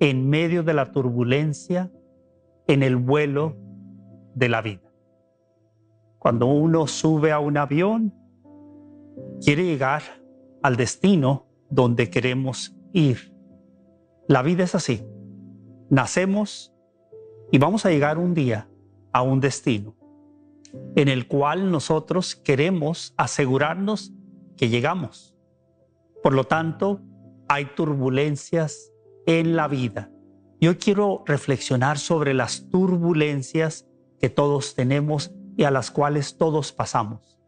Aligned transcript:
en 0.00 0.28
medio 0.28 0.62
de 0.62 0.74
la 0.74 0.92
turbulencia 0.92 1.90
en 2.66 2.82
el 2.82 2.96
vuelo 2.96 3.56
de 4.34 4.48
la 4.48 4.62
vida. 4.62 4.92
Cuando 6.18 6.46
uno 6.46 6.86
sube 6.86 7.32
a 7.32 7.38
un 7.38 7.56
avión, 7.56 8.14
quiere 9.40 9.64
llegar 9.64 10.02
al 10.62 10.76
destino 10.76 11.46
donde 11.70 12.10
queremos 12.10 12.76
ir. 12.92 13.32
La 14.28 14.42
vida 14.42 14.64
es 14.64 14.74
así. 14.74 15.06
Nacemos 15.88 16.74
y 17.52 17.58
vamos 17.58 17.86
a 17.86 17.90
llegar 17.90 18.18
un 18.18 18.34
día 18.34 18.68
a 19.12 19.22
un 19.22 19.40
destino 19.40 19.94
en 20.94 21.08
el 21.08 21.28
cual 21.28 21.70
nosotros 21.70 22.34
queremos 22.34 23.14
asegurarnos 23.16 24.12
que 24.56 24.68
llegamos. 24.68 25.34
Por 26.22 26.34
lo 26.34 26.44
tanto, 26.44 27.00
hay 27.48 27.66
turbulencias 27.76 28.92
en 29.26 29.56
la 29.56 29.68
vida. 29.68 30.10
Yo 30.60 30.78
quiero 30.78 31.22
reflexionar 31.26 31.98
sobre 31.98 32.32
las 32.32 32.68
turbulencias 32.70 33.86
que 34.18 34.30
todos 34.30 34.74
tenemos 34.74 35.34
y 35.56 35.64
a 35.64 35.70
las 35.70 35.90
cuales 35.90 36.38
todos 36.38 36.72
pasamos. 36.72 37.38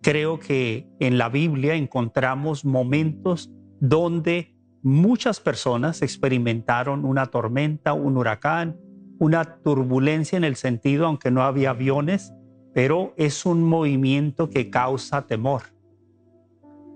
Creo 0.00 0.38
que 0.38 0.88
en 1.00 1.18
la 1.18 1.28
Biblia 1.28 1.74
encontramos 1.74 2.64
momentos 2.64 3.50
donde 3.80 4.56
muchas 4.82 5.40
personas 5.40 6.02
experimentaron 6.02 7.04
una 7.04 7.26
tormenta, 7.26 7.92
un 7.92 8.16
huracán, 8.16 8.78
una 9.18 9.60
turbulencia 9.62 10.36
en 10.36 10.44
el 10.44 10.56
sentido, 10.56 11.06
aunque 11.06 11.30
no 11.30 11.42
había 11.42 11.70
aviones, 11.70 12.32
pero 12.72 13.12
es 13.16 13.44
un 13.44 13.64
movimiento 13.64 14.48
que 14.48 14.70
causa 14.70 15.26
temor. 15.26 15.62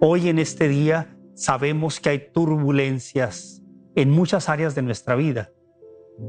Hoy 0.00 0.28
en 0.28 0.38
este 0.38 0.68
día 0.68 1.16
sabemos 1.34 1.98
que 1.98 2.10
hay 2.10 2.30
turbulencias 2.32 3.61
en 3.94 4.10
muchas 4.10 4.48
áreas 4.48 4.74
de 4.74 4.82
nuestra 4.82 5.14
vida. 5.14 5.52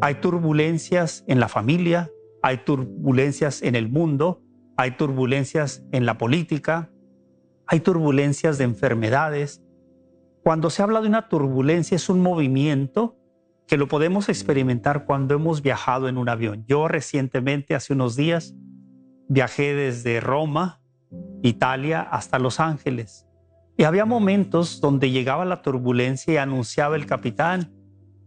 Hay 0.02 0.16
turbulencias 0.16 1.24
en 1.28 1.40
la 1.40 1.48
familia, 1.48 2.12
hay 2.42 2.58
turbulencias 2.58 3.62
en 3.62 3.76
el 3.76 3.90
mundo, 3.90 4.42
hay 4.78 4.92
turbulencias 4.92 5.84
en 5.92 6.06
la 6.06 6.18
política, 6.18 6.92
hay 7.68 7.80
turbulencias 7.80 8.58
de 8.58 8.66
enfermedades. 8.66 9.64
Cuando 10.44 10.70
se 10.70 10.82
habla 10.82 11.02
de 11.02 11.08
una 11.08 11.30
turbulencia 11.30 11.96
es 11.96 12.10
un 12.10 12.22
movimiento 12.22 13.18
que 13.68 13.78
lo 13.78 13.88
podemos 13.88 14.30
experimentar 14.30 15.06
cuando 15.06 15.36
hemos 15.36 15.62
viajado 15.62 16.10
en 16.10 16.18
un 16.18 16.28
avión. 16.28 16.66
Yo 16.68 16.88
recientemente, 16.88 17.76
hace 17.76 17.94
unos 17.94 18.16
días, 18.16 18.56
viajé 19.30 19.74
desde 19.74 20.20
Roma, 20.20 20.82
Italia, 21.42 22.02
hasta 22.02 22.40
Los 22.40 22.60
Ángeles. 22.60 23.23
Y 23.78 23.84
había 23.84 24.06
momentos 24.06 24.82
donde 24.82 25.12
llegaba 25.12 25.46
la 25.46 25.62
turbulencia 25.62 26.34
y 26.34 26.38
anunciaba 26.38 26.96
el 26.96 27.06
capitán, 27.06 27.74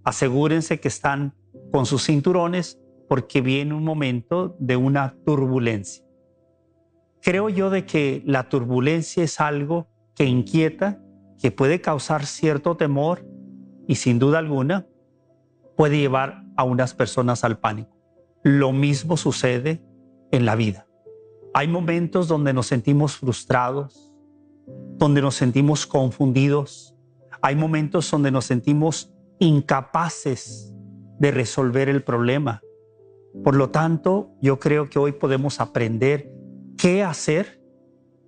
asegúrense 0.04 0.80
que 0.80 0.88
están 0.88 1.34
con 1.72 1.86
sus 1.86 2.04
cinturones 2.04 2.80
porque 3.08 3.40
viene 3.40 3.74
un 3.74 3.84
momento 3.84 4.56
de 4.58 4.76
una 4.76 5.16
turbulencia. 5.24 6.04
Creo 7.22 7.48
yo 7.48 7.70
de 7.70 7.86
que 7.86 8.22
la 8.24 8.48
turbulencia 8.48 9.24
es 9.24 9.40
algo 9.40 9.88
que 10.14 10.24
inquieta, 10.24 11.00
que 11.40 11.50
puede 11.50 11.80
causar 11.80 12.26
cierto 12.26 12.76
temor 12.76 13.26
y 13.86 13.96
sin 13.96 14.18
duda 14.18 14.38
alguna 14.38 14.86
puede 15.76 15.98
llevar 15.98 16.42
a 16.56 16.64
unas 16.64 16.94
personas 16.94 17.44
al 17.44 17.58
pánico. 17.58 17.96
Lo 18.42 18.72
mismo 18.72 19.16
sucede 19.16 19.84
en 20.30 20.46
la 20.46 20.56
vida. 20.56 20.86
Hay 21.54 21.68
momentos 21.68 22.28
donde 22.28 22.52
nos 22.52 22.66
sentimos 22.66 23.16
frustrados, 23.16 24.05
donde 24.98 25.20
nos 25.20 25.34
sentimos 25.34 25.86
confundidos. 25.86 26.94
Hay 27.42 27.56
momentos 27.56 28.10
donde 28.10 28.30
nos 28.30 28.46
sentimos 28.46 29.12
incapaces 29.38 30.74
de 31.18 31.30
resolver 31.30 31.88
el 31.88 32.02
problema. 32.02 32.62
Por 33.44 33.56
lo 33.56 33.70
tanto, 33.70 34.30
yo 34.40 34.58
creo 34.58 34.88
que 34.88 34.98
hoy 34.98 35.12
podemos 35.12 35.60
aprender 35.60 36.32
qué 36.78 37.02
hacer 37.02 37.62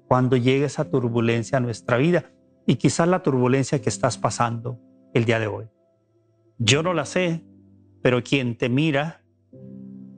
cuando 0.06 0.37
llegue 0.37 0.67
esa 0.67 0.91
turbulencia 0.91 1.59
a 1.59 1.61
nuestra 1.61 1.97
vida 1.97 2.31
y 2.67 2.77
quizás 2.77 3.09
la 3.09 3.23
turbulencia 3.23 3.81
que 3.81 3.89
estás 3.89 4.19
pasando 4.19 4.79
el 5.15 5.25
día 5.25 5.39
de 5.39 5.47
hoy. 5.47 5.67
Yo 6.59 6.83
no 6.83 6.93
la 6.93 7.05
sé, 7.05 7.45
pero 8.03 8.23
quien 8.23 8.56
te 8.56 8.69
mira, 8.69 9.23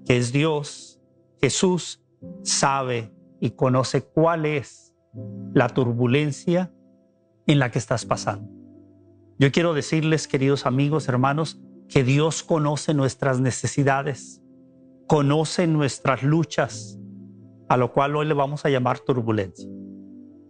que 0.06 0.16
es 0.16 0.32
Dios, 0.32 1.00
Jesús, 1.40 2.04
sabe 2.42 3.12
y 3.40 3.50
conoce 3.50 4.02
cuál 4.02 4.46
es 4.46 4.89
la 5.54 5.68
turbulencia 5.68 6.72
en 7.46 7.58
la 7.58 7.70
que 7.70 7.78
estás 7.78 8.04
pasando. 8.04 8.50
Yo 9.38 9.50
quiero 9.52 9.74
decirles, 9.74 10.28
queridos 10.28 10.66
amigos, 10.66 11.08
hermanos, 11.08 11.60
que 11.88 12.04
Dios 12.04 12.42
conoce 12.42 12.94
nuestras 12.94 13.40
necesidades, 13.40 14.42
conoce 15.06 15.66
nuestras 15.66 16.22
luchas, 16.22 16.98
a 17.68 17.76
lo 17.76 17.92
cual 17.92 18.16
hoy 18.16 18.26
le 18.26 18.34
vamos 18.34 18.64
a 18.64 18.70
llamar 18.70 19.00
turbulencia. 19.00 19.68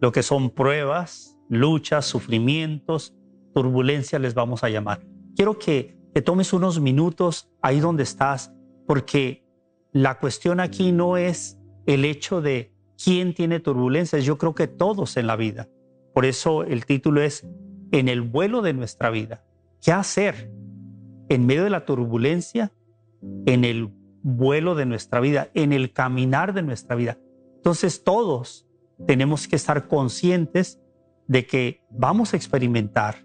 Lo 0.01 0.13
que 0.13 0.23
son 0.23 0.51
pruebas, 0.51 1.39
luchas, 1.49 2.05
sufrimientos, 2.05 3.15
turbulencia 3.55 4.19
les 4.19 4.35
vamos 4.35 4.65
a 4.65 4.69
llamar. 4.69 5.07
Quiero 5.37 5.59
que 5.59 5.99
te 6.13 6.23
tomes 6.23 6.53
unos 6.53 6.81
minutos 6.81 7.51
ahí 7.63 7.81
donde 7.81 8.03
estás, 8.03 8.53
porque 8.87 9.47
la 9.93 10.19
cuestión 10.19 10.61
aquí 10.61 10.93
no 10.93 11.17
es 11.17 11.59
el 11.87 12.05
hecho 12.05 12.41
de 12.41 12.75
¿Quién 13.03 13.35
tiene 13.35 13.61
turbulencias? 13.61 14.25
Yo 14.25 14.37
creo 14.37 14.55
que 14.55 14.67
todos 14.67 15.17
en 15.17 15.27
la 15.27 15.37
vida. 15.37 15.69
Por 16.13 16.27
eso 16.27 16.65
el 16.65 16.85
título 16.85 17.23
es 17.23 17.47
En 17.93 18.09
el 18.09 18.21
vuelo 18.21 18.63
de 18.63 18.75
nuestra 18.75 19.11
vida. 19.11 19.45
¿Qué 19.81 19.93
hacer 19.93 20.53
en 21.29 21.47
medio 21.47 21.65
de 21.65 21.71
la 21.71 21.87
turbulencia? 21.87 22.73
En 23.47 23.65
el 23.65 23.91
vuelo 24.23 24.75
de 24.75 24.87
nuestra 24.87 25.21
vida, 25.21 25.49
en 25.55 25.73
el 25.73 25.93
caminar 25.93 26.53
de 26.53 26.63
nuestra 26.63 26.95
vida. 26.95 27.19
Entonces 27.57 28.05
todos 28.05 28.67
tenemos 29.07 29.49
que 29.49 29.57
estar 29.57 29.89
conscientes 29.89 30.81
de 31.27 31.47
que 31.47 31.83
vamos 31.91 32.35
a 32.35 32.37
experimentar 32.37 33.25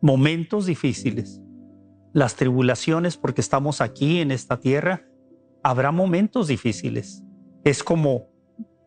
momentos 0.00 0.66
difíciles, 0.66 1.40
las 2.12 2.36
tribulaciones 2.36 3.16
porque 3.16 3.40
estamos 3.40 3.80
aquí 3.80 4.20
en 4.20 4.30
esta 4.30 4.60
tierra, 4.60 5.08
habrá 5.62 5.90
momentos 5.90 6.46
difíciles. 6.46 7.24
Es 7.64 7.82
como 7.82 8.27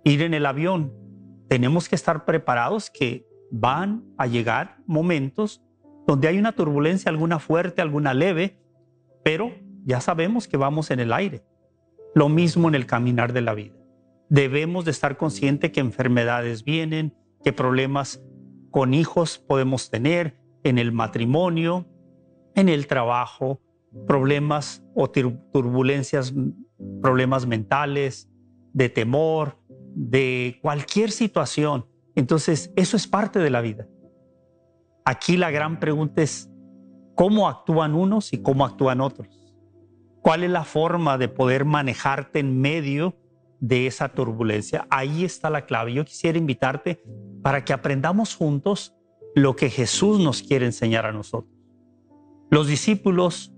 ir 0.04 0.22
en 0.22 0.34
el 0.34 0.46
avión. 0.46 0.94
Tenemos 1.48 1.90
que 1.90 1.96
estar 1.96 2.26
preparados 2.26 2.90
que 2.90 3.28
van 3.52 4.04
a 4.18 4.28
llegar 4.28 4.78
momentos 4.86 5.64
donde 6.08 6.28
hay 6.28 6.38
una 6.38 6.54
turbulencia, 6.54 7.10
alguna 7.10 7.40
fuerte, 7.40 7.82
alguna 7.82 8.14
leve, 8.14 8.58
pero 9.24 9.52
ya 9.86 10.02
sabemos 10.02 10.48
que 10.48 10.58
vamos 10.58 10.92
en 10.92 11.00
el 11.00 11.14
aire. 11.14 11.44
Lo 12.16 12.30
mismo 12.30 12.68
en 12.68 12.76
el 12.76 12.86
caminar 12.86 13.34
de 13.34 13.42
la 13.42 13.54
vida. 13.54 13.76
Debemos 14.30 14.86
de 14.86 14.92
estar 14.92 15.18
conscientes 15.18 15.72
que 15.72 15.80
enfermedades 15.80 16.64
vienen, 16.64 17.16
que 17.44 17.54
problemas 17.54 18.24
con 18.70 18.94
hijos 18.94 19.38
podemos 19.38 19.90
tener, 19.90 20.40
en 20.64 20.78
el 20.78 20.92
matrimonio, 20.92 21.88
en 22.56 22.70
el 22.70 22.88
trabajo, 22.88 23.60
problemas 24.08 24.84
o 24.96 25.10
turbulencias, 25.10 26.34
problemas 27.02 27.46
mentales, 27.46 28.30
de 28.74 28.90
temor, 28.90 29.58
de 30.02 30.58
cualquier 30.64 31.12
situación. 31.12 31.86
Entonces, 32.16 32.74
eso 32.76 32.98
es 32.98 33.08
parte 33.08 33.38
de 33.38 33.52
la 33.52 33.62
vida. 33.62 33.88
Aquí 35.06 35.38
la 35.38 35.52
gran 35.52 35.80
pregunta 35.80 36.24
es, 36.24 36.50
¿cómo 37.14 37.48
actúan 37.48 37.94
unos 37.94 38.34
y 38.34 38.42
cómo 38.42 38.66
actúan 38.66 39.00
otros? 39.00 39.28
¿Cuál 40.24 40.44
es 40.44 40.50
la 40.50 40.64
forma 40.64 41.20
de 41.20 41.28
poder 41.28 41.66
manejarte 41.66 42.40
en 42.40 42.60
medio 42.60 43.16
de 43.60 43.86
esa 43.86 44.10
turbulencia? 44.10 44.88
Ahí 44.90 45.24
está 45.24 45.52
la 45.52 45.68
clave. 45.68 45.94
Yo 45.94 46.04
quisiera 46.04 46.38
invitarte 46.38 47.04
para 47.44 47.64
que 47.64 47.74
aprendamos 47.74 48.36
juntos 48.36 48.96
lo 49.36 49.56
que 49.56 49.70
Jesús 49.70 50.20
nos 50.20 50.42
quiere 50.42 50.66
enseñar 50.66 51.06
a 51.06 51.12
nosotros. 51.12 51.54
Los 52.50 52.68
discípulos 52.68 53.54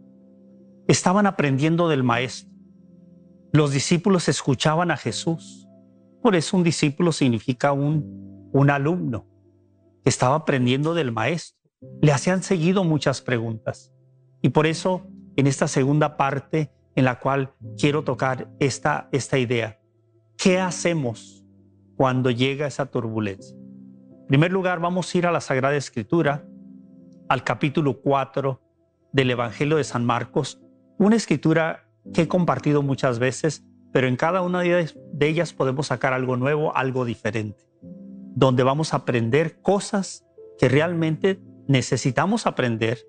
estaban 0.90 1.26
aprendiendo 1.26 1.88
del 1.88 2.04
Maestro. 2.04 2.52
Los 3.54 3.72
discípulos 3.72 4.28
escuchaban 4.28 4.92
a 4.92 4.98
Jesús 4.98 5.63
por 6.24 6.36
eso 6.36 6.56
un 6.56 6.64
discípulo 6.64 7.12
significa 7.12 7.74
un, 7.74 8.50
un 8.54 8.70
alumno 8.70 9.28
que 10.04 10.10
estaba 10.10 10.36
aprendiendo 10.36 10.94
del 10.94 11.12
maestro. 11.12 11.60
Le 12.02 12.14
hacían 12.14 12.42
seguido 12.44 12.86
muchas 12.86 13.22
preguntas. 13.22 13.94
Y 14.42 14.50
por 14.50 14.66
eso 14.66 15.06
en 15.36 15.48
esta 15.48 15.68
segunda 15.68 16.16
parte 16.16 16.72
en 16.96 17.06
la 17.06 17.20
cual 17.20 17.54
quiero 17.78 18.04
tocar 18.04 18.50
esta, 18.60 19.10
esta 19.12 19.38
idea. 19.38 19.80
¿Qué 20.38 20.60
hacemos 20.60 21.44
cuando 21.98 22.32
llega 22.32 22.68
esa 22.68 22.86
turbulencia? 22.86 23.56
En 23.56 24.28
primer 24.28 24.52
lugar, 24.52 24.80
vamos 24.80 25.14
a 25.14 25.18
ir 25.18 25.28
a 25.28 25.32
la 25.32 25.42
Sagrada 25.42 25.76
Escritura, 25.76 26.46
al 27.28 27.44
capítulo 27.44 28.00
4 28.02 28.62
del 29.12 29.32
Evangelio 29.32 29.78
de 29.78 29.84
San 29.84 30.06
Marcos, 30.06 30.62
una 30.98 31.16
escritura 31.18 31.90
que 32.14 32.24
he 32.24 32.28
compartido 32.28 32.82
muchas 32.82 33.20
veces, 33.20 33.66
pero 33.94 34.08
en 34.08 34.18
cada 34.18 34.42
una 34.42 34.62
de 34.62 34.88
ellas 35.22 35.54
podemos 35.54 35.88
sacar 35.88 36.14
algo 36.14 36.36
nuevo, 36.36 36.76
algo 36.76 37.06
diferente, 37.06 37.70
donde 38.36 38.64
vamos 38.64 38.94
a 38.94 38.98
aprender 38.98 39.62
cosas 39.62 40.26
que 40.58 40.68
realmente 40.68 41.40
necesitamos 41.68 42.48
aprender, 42.48 43.06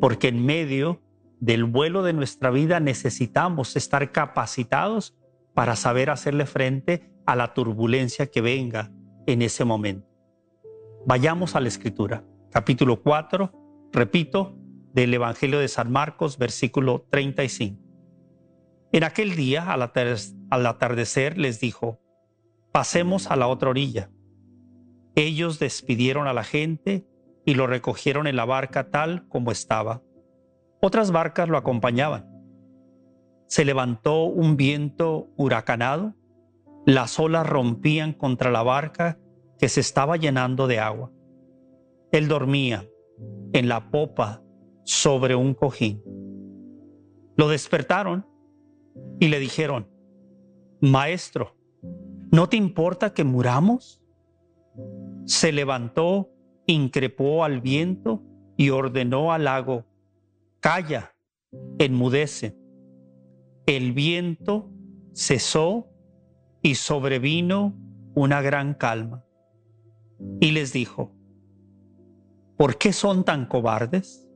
porque 0.00 0.28
en 0.28 0.44
medio 0.44 1.00
del 1.38 1.64
vuelo 1.64 2.02
de 2.02 2.12
nuestra 2.12 2.50
vida 2.50 2.80
necesitamos 2.80 3.76
estar 3.76 4.10
capacitados 4.10 5.16
para 5.54 5.76
saber 5.76 6.10
hacerle 6.10 6.44
frente 6.44 7.14
a 7.24 7.36
la 7.36 7.54
turbulencia 7.54 8.26
que 8.26 8.40
venga 8.40 8.90
en 9.26 9.42
ese 9.42 9.64
momento. 9.64 10.08
Vayamos 11.06 11.54
a 11.54 11.60
la 11.60 11.68
escritura, 11.68 12.24
capítulo 12.50 13.00
4, 13.00 13.52
repito, 13.92 14.56
del 14.92 15.14
Evangelio 15.14 15.60
de 15.60 15.68
San 15.68 15.92
Marcos, 15.92 16.36
versículo 16.36 17.06
35. 17.10 17.89
En 18.92 19.04
aquel 19.04 19.36
día, 19.36 19.72
al, 19.72 20.66
atardecer, 20.66 21.38
les 21.38 21.60
dijo, 21.60 22.00
pasemos 22.72 23.30
a 23.30 23.36
la 23.36 23.46
otra 23.46 23.70
orilla. 23.70 24.10
Ellos 25.14 25.58
despidieron 25.60 26.26
a 26.26 26.32
la 26.32 26.42
gente 26.42 27.06
y 27.44 27.54
lo 27.54 27.66
recogieron 27.66 28.26
en 28.26 28.36
la 28.36 28.44
barca 28.44 28.90
tal 28.90 29.28
como 29.28 29.52
estaba. 29.52 30.02
Otras 30.80 31.12
barcas 31.12 31.48
lo 31.48 31.56
acompañaban. 31.56 32.28
Se 33.46 33.64
levantó 33.64 34.24
un 34.24 34.56
viento 34.56 35.28
huracanado, 35.36 36.14
las 36.84 37.18
olas 37.20 37.46
rompían 37.46 38.12
contra 38.12 38.50
la 38.50 38.62
barca 38.62 39.18
que 39.58 39.68
se 39.68 39.80
estaba 39.80 40.16
llenando 40.16 40.66
de 40.66 40.80
agua. 40.80 41.12
Él 42.10 42.26
dormía 42.26 42.88
en 43.52 43.68
la 43.68 43.90
popa 43.90 44.42
sobre 44.84 45.34
un 45.36 45.54
cojín. 45.54 46.02
Lo 47.36 47.48
despertaron 47.48 48.26
y 49.18 49.28
le 49.28 49.38
dijeron, 49.38 49.88
Maestro, 50.80 51.56
¿no 52.32 52.48
te 52.48 52.56
importa 52.56 53.12
que 53.12 53.24
muramos? 53.24 54.02
Se 55.26 55.52
levantó, 55.52 56.30
increpó 56.66 57.44
al 57.44 57.60
viento 57.60 58.22
y 58.56 58.70
ordenó 58.70 59.32
al 59.32 59.44
lago, 59.44 59.84
Calla, 60.60 61.14
enmudece. 61.78 62.56
El 63.66 63.92
viento 63.92 64.70
cesó 65.14 65.88
y 66.62 66.74
sobrevino 66.74 67.74
una 68.14 68.42
gran 68.42 68.74
calma. 68.74 69.24
Y 70.40 70.50
les 70.50 70.72
dijo, 70.72 71.14
¿por 72.56 72.76
qué 72.76 72.92
son 72.92 73.24
tan 73.24 73.46
cobardes? 73.46 74.28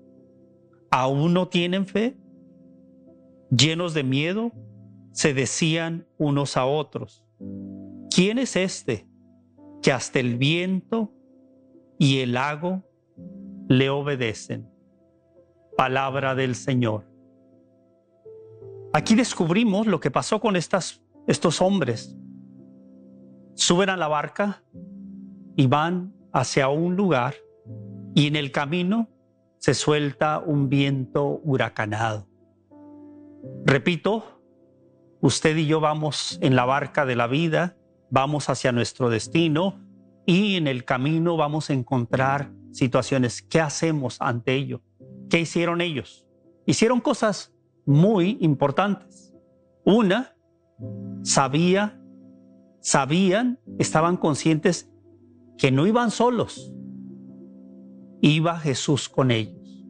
¿Aún 0.91 1.35
no 1.35 1.49
tienen 1.49 1.87
fe? 1.87 2.17
Llenos 3.57 3.95
de 3.95 4.03
miedo, 4.03 4.53
se 5.13 5.33
decían 5.33 6.09
unos 6.19 6.57
a 6.57 6.67
otros, 6.67 7.25
¿quién 8.11 8.39
es 8.39 8.57
este 8.57 9.07
que 9.81 9.93
hasta 9.93 10.19
el 10.19 10.39
viento 10.39 11.13
y 11.99 12.19
el 12.19 12.33
lago 12.33 12.83
le 13.69 13.91
obedecen? 13.91 14.69
Palabra 15.77 16.35
del 16.35 16.57
Señor. 16.57 17.05
Aquí 18.93 19.15
descubrimos 19.15 19.87
lo 19.87 20.01
que 20.01 20.11
pasó 20.11 20.41
con 20.41 20.57
estos 20.57 21.61
hombres. 21.61 22.17
Suben 23.55 23.91
a 23.91 23.97
la 23.97 24.09
barca 24.09 24.65
y 25.55 25.69
van 25.69 26.13
hacia 26.33 26.69
un 26.71 26.97
lugar 26.97 27.35
y 28.15 28.27
en 28.27 28.35
el 28.35 28.51
camino 28.51 29.09
se 29.59 29.75
suelta 29.75 30.41
un 30.41 30.69
viento 30.69 31.41
huracanado. 31.45 32.34
Repito, 33.65 34.41
usted 35.21 35.57
y 35.57 35.67
yo 35.67 35.81
vamos 35.81 36.39
en 36.43 36.57
la 36.57 36.65
barca 36.65 37.07
de 37.07 37.17
la 37.17 37.27
vida, 37.27 37.77
vamos 38.11 38.49
hacia 38.49 38.73
nuestro 38.73 39.11
destino 39.11 39.81
y 40.27 40.57
en 40.57 40.67
el 40.67 40.85
camino 40.85 41.37
vamos 41.37 41.71
a 41.71 41.73
encontrar 41.73 42.53
situaciones. 42.73 43.43
¿Qué 43.43 43.61
hacemos 43.61 44.17
ante 44.21 44.55
ello? 44.55 44.83
¿Qué 45.31 45.41
hicieron 45.41 45.81
ellos? 45.81 46.27
Hicieron 46.67 47.01
cosas 47.01 47.53
muy 47.87 48.39
importantes. 48.41 49.35
Una, 49.85 50.37
sabía, 51.23 52.01
sabían, 52.81 53.61
estaban 53.79 54.17
conscientes 54.17 54.91
que 55.59 55.71
no 55.71 55.87
iban 55.87 56.11
solos, 56.11 56.73
iba 58.21 58.59
Jesús 58.59 59.09
con 59.09 59.31
ellos. 59.31 59.87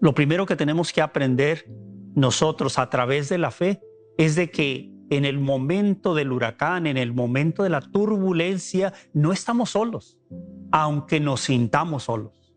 Lo 0.00 0.14
primero 0.14 0.46
que 0.46 0.56
tenemos 0.56 0.92
que 0.92 1.00
aprender 1.00 1.66
nosotros 2.14 2.78
a 2.78 2.90
través 2.90 3.28
de 3.28 3.38
la 3.38 3.50
fe 3.50 3.80
es 4.16 4.36
de 4.36 4.50
que 4.50 4.90
en 5.10 5.24
el 5.24 5.38
momento 5.38 6.14
del 6.14 6.32
huracán, 6.32 6.86
en 6.86 6.96
el 6.96 7.12
momento 7.12 7.62
de 7.62 7.70
la 7.70 7.80
turbulencia, 7.80 8.92
no 9.12 9.32
estamos 9.32 9.70
solos, 9.70 10.18
aunque 10.72 11.20
nos 11.20 11.40
sintamos 11.42 12.04
solos, 12.04 12.54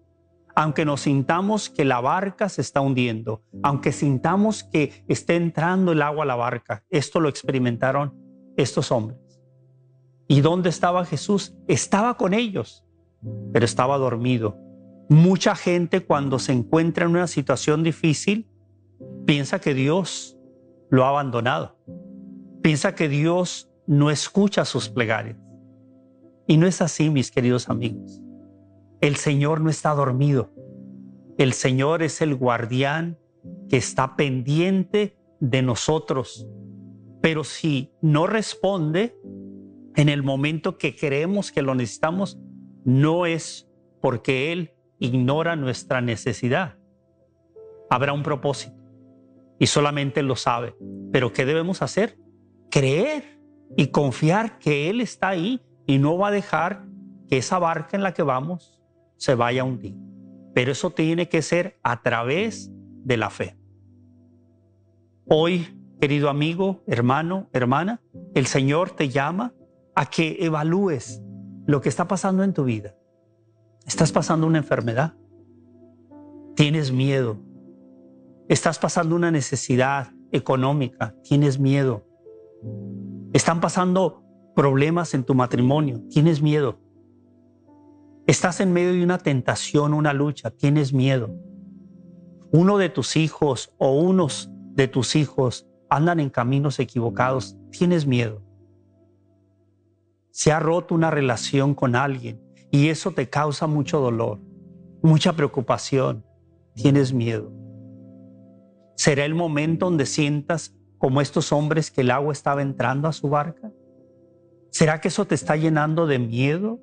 aunque 0.56 0.86
nos 0.86 1.02
sintamos 1.02 1.70
que 1.70 1.86
la 1.86 2.00
barca 2.00 2.50
se 2.50 2.62
está 2.62 2.82
hundiendo, 2.82 3.44
aunque 3.64 3.92
sintamos 3.92 4.64
que 4.64 5.04
está 5.08 5.34
entrando 5.34 5.92
el 5.92 6.02
agua 6.02 6.24
a 6.24 6.28
la 6.28 6.36
barca. 6.36 6.84
Esto 6.90 7.20
lo 7.20 7.30
experimentaron 7.30 8.16
estos 8.56 8.92
hombres. 8.92 9.20
¿Y 10.28 10.42
dónde 10.42 10.70
estaba 10.70 11.06
Jesús? 11.06 11.56
Estaba 11.68 12.18
con 12.18 12.34
ellos, 12.34 12.86
pero 13.54 13.66
estaba 13.66 13.98
dormido. 13.98 14.58
Mucha 15.10 15.56
gente 15.56 16.06
cuando 16.06 16.38
se 16.38 16.54
encuentra 16.54 17.06
en 17.06 17.12
una 17.12 17.28
situación 17.28 17.84
difícil 17.84 18.50
piensa 19.28 19.60
que 19.60 19.74
Dios 19.74 20.40
lo 20.90 21.04
ha 21.04 21.10
abandonado. 21.10 21.78
Piensa 22.64 22.96
que 22.96 23.10
Dios 23.10 23.70
no 23.86 24.10
escucha 24.10 24.66
sus 24.66 24.90
plegarias. 24.90 25.38
Y 26.48 26.58
no 26.58 26.66
es 26.66 26.82
así, 26.82 27.10
mis 27.10 27.30
queridos 27.30 27.70
amigos. 27.70 28.22
El 29.02 29.18
Señor 29.18 29.60
no 29.60 29.70
está 29.70 29.94
dormido. 29.94 30.50
El 31.38 31.52
Señor 31.54 32.02
es 32.04 32.22
el 32.22 32.36
guardián 32.36 33.20
que 33.70 33.76
está 33.76 34.16
pendiente 34.16 35.18
de 35.42 35.62
nosotros. 35.62 36.48
Pero 37.22 37.44
si 37.44 37.92
no 38.02 38.28
responde, 38.28 39.14
en 39.96 40.08
el 40.08 40.24
momento 40.24 40.78
que 40.78 40.96
creemos 40.96 41.52
que 41.52 41.62
lo 41.62 41.76
necesitamos, 41.76 42.40
no 42.86 43.26
es 43.26 43.70
porque 44.00 44.54
Él 44.54 44.72
ignora 45.00 45.58
nuestra 45.58 46.00
necesidad. 46.00 46.78
Habrá 47.90 48.14
un 48.14 48.24
propósito 48.24 48.77
y 49.60 49.68
solamente 49.68 50.20
Él 50.20 50.28
lo 50.28 50.36
sabe. 50.36 50.76
Pero 51.12 51.34
¿qué 51.34 51.46
debemos 51.46 51.82
hacer? 51.82 52.18
Creer 52.70 53.40
y 53.76 53.88
confiar 53.88 54.60
que 54.60 54.90
Él 54.90 55.02
está 55.02 55.30
ahí 55.30 55.62
y 55.86 55.98
no 55.98 56.18
va 56.18 56.30
a 56.30 56.32
dejar 56.32 56.86
que 57.30 57.38
esa 57.38 57.60
barca 57.60 57.98
en 57.98 58.04
la 58.04 58.14
que 58.14 58.24
vamos 58.24 58.82
se 59.18 59.36
vaya 59.36 59.62
a 59.62 59.66
hundir. 59.66 59.96
Pero 60.54 60.72
eso 60.72 60.92
tiene 60.92 61.30
que 61.30 61.42
ser 61.42 61.80
a 61.84 62.02
través 62.02 62.72
de 63.04 63.18
la 63.18 63.30
fe. 63.30 63.58
Hoy, 65.26 65.78
querido 66.00 66.30
amigo, 66.30 66.84
hermano, 66.88 67.50
hermana, 67.54 68.02
el 68.34 68.48
Señor 68.48 68.92
te 68.92 69.10
llama 69.10 69.54
a 69.96 70.06
que 70.10 70.38
evalúes 70.40 71.22
lo 71.66 71.82
que 71.82 71.90
está 71.90 72.08
pasando 72.08 72.44
en 72.44 72.54
tu 72.54 72.64
vida. 72.64 72.96
¿Estás 73.86 74.12
pasando 74.12 74.48
una 74.48 74.58
enfermedad? 74.58 75.16
¿Tienes 76.56 76.92
miedo? 76.92 77.38
¿Estás 78.50 78.80
pasando 78.80 79.16
una 79.16 79.32
necesidad 79.32 80.12
económica? 80.32 81.16
¿Tienes 81.24 81.60
miedo? 81.60 82.06
¿Están 83.34 83.60
pasando 83.62 84.24
problemas 84.56 85.14
en 85.14 85.24
tu 85.24 85.36
matrimonio? 85.36 86.02
¿Tienes 86.10 86.42
miedo? 86.42 86.80
¿Estás 88.26 88.60
en 88.60 88.74
medio 88.74 88.94
de 88.94 89.04
una 89.04 89.18
tentación, 89.18 89.94
una 89.94 90.14
lucha? 90.14 90.52
¿Tienes 90.52 90.94
miedo? 90.94 91.30
Uno 92.52 92.78
de 92.78 92.90
tus 92.90 93.16
hijos 93.16 93.74
o 93.78 93.94
unos 93.94 94.50
de 94.74 94.88
tus 94.88 95.16
hijos 95.16 95.68
andan 95.90 96.20
en 96.20 96.30
caminos 96.30 96.80
equivocados. 96.80 97.58
¿Tienes 97.72 98.06
miedo? 98.06 98.48
se 100.38 100.52
ha 100.52 100.60
roto 100.60 100.94
una 100.94 101.10
relación 101.10 101.74
con 101.74 101.96
alguien 101.96 102.40
y 102.70 102.90
eso 102.90 103.10
te 103.10 103.28
causa 103.28 103.66
mucho 103.66 104.00
dolor, 104.00 104.40
mucha 105.02 105.34
preocupación, 105.34 106.24
tienes 106.76 107.12
miedo. 107.12 107.52
¿Será 108.98 109.26
el 109.26 109.36
momento 109.36 109.86
donde 109.86 110.08
sientas 110.08 110.74
como 110.98 111.22
estos 111.22 111.52
hombres 111.52 111.92
que 111.92 112.02
el 112.02 112.10
agua 112.10 112.34
estaba 112.34 112.64
entrando 112.64 113.08
a 113.08 113.14
su 113.14 113.30
barca? 113.30 113.72
¿Será 114.72 115.00
que 115.00 115.10
eso 115.10 115.26
te 115.26 115.36
está 115.36 115.56
llenando 115.56 116.08
de 116.08 116.18
miedo 116.18 116.80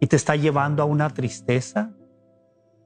y 0.00 0.06
te 0.06 0.16
está 0.16 0.34
llevando 0.34 0.82
a 0.82 0.86
una 0.86 1.10
tristeza? 1.10 1.94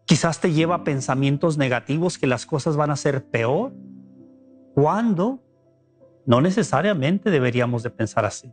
Quizás 0.05 0.41
te 0.41 0.53
lleva 0.53 0.75
a 0.75 0.85
pensamientos 0.85 1.57
negativos 1.59 2.19
que 2.19 2.27
las 2.27 2.45
cosas 2.45 2.77
van 2.77 2.91
a 2.91 2.97
ser 2.97 3.25
peor. 3.25 3.73
¿Cuándo? 4.75 5.41
No 6.27 6.41
necesariamente 6.41 7.31
deberíamos 7.31 7.85
de 7.85 7.91
pensar 7.91 8.25
así. 8.25 8.53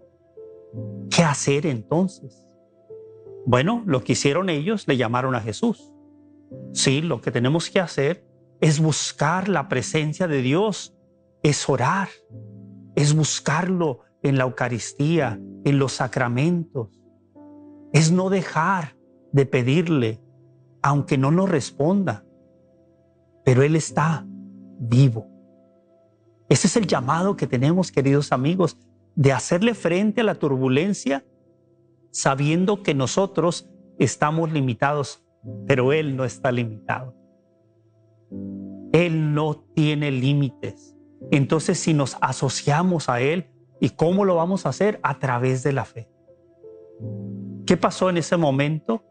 ¿Qué 1.09 1.23
hacer 1.23 1.65
entonces? 1.65 2.47
Bueno, 3.47 3.81
lo 3.88 4.03
que 4.03 4.13
hicieron 4.13 4.51
ellos 4.51 4.88
le 4.88 4.95
llamaron 4.95 5.33
a 5.33 5.41
Jesús. 5.41 5.91
Sí, 6.71 7.01
lo 7.01 7.19
que 7.19 7.31
tenemos 7.31 7.71
que 7.71 7.79
hacer 7.79 8.30
es 8.61 8.79
buscar 8.79 9.49
la 9.49 9.67
presencia 9.67 10.27
de 10.27 10.41
Dios, 10.41 10.95
es 11.41 11.67
orar, 11.67 12.09
es 12.95 13.15
buscarlo 13.15 14.01
en 14.21 14.37
la 14.37 14.43
Eucaristía, 14.43 15.39
en 15.65 15.79
los 15.79 15.93
sacramentos, 15.93 16.89
es 17.91 18.11
no 18.11 18.29
dejar 18.29 18.95
de 19.31 19.47
pedirle, 19.47 20.21
aunque 20.83 21.17
no 21.17 21.31
nos 21.31 21.49
responda, 21.49 22.23
pero 23.43 23.63
Él 23.63 23.75
está 23.75 24.25
vivo. 24.79 25.27
Ese 26.47 26.67
es 26.67 26.77
el 26.77 26.85
llamado 26.85 27.35
que 27.35 27.47
tenemos, 27.47 27.91
queridos 27.91 28.31
amigos, 28.31 28.77
de 29.15 29.31
hacerle 29.31 29.73
frente 29.73 30.21
a 30.21 30.23
la 30.23 30.35
turbulencia 30.35 31.25
sabiendo 32.11 32.83
que 32.83 32.93
nosotros 32.93 33.69
estamos 33.97 34.51
limitados, 34.51 35.23
pero 35.65 35.93
Él 35.93 36.15
no 36.15 36.25
está 36.25 36.51
limitado. 36.51 37.20
Él 38.91 39.33
no 39.33 39.55
tiene 39.75 40.11
límites. 40.11 40.97
Entonces, 41.31 41.79
si 41.79 41.93
nos 41.93 42.17
asociamos 42.21 43.09
a 43.09 43.21
Él, 43.21 43.47
¿y 43.79 43.91
cómo 43.91 44.25
lo 44.25 44.35
vamos 44.35 44.65
a 44.65 44.69
hacer? 44.69 45.00
A 45.03 45.19
través 45.19 45.63
de 45.63 45.73
la 45.73 45.85
fe. 45.85 46.09
¿Qué 47.65 47.77
pasó 47.77 48.09
en 48.09 48.17
ese 48.17 48.38
momento? 48.38 49.05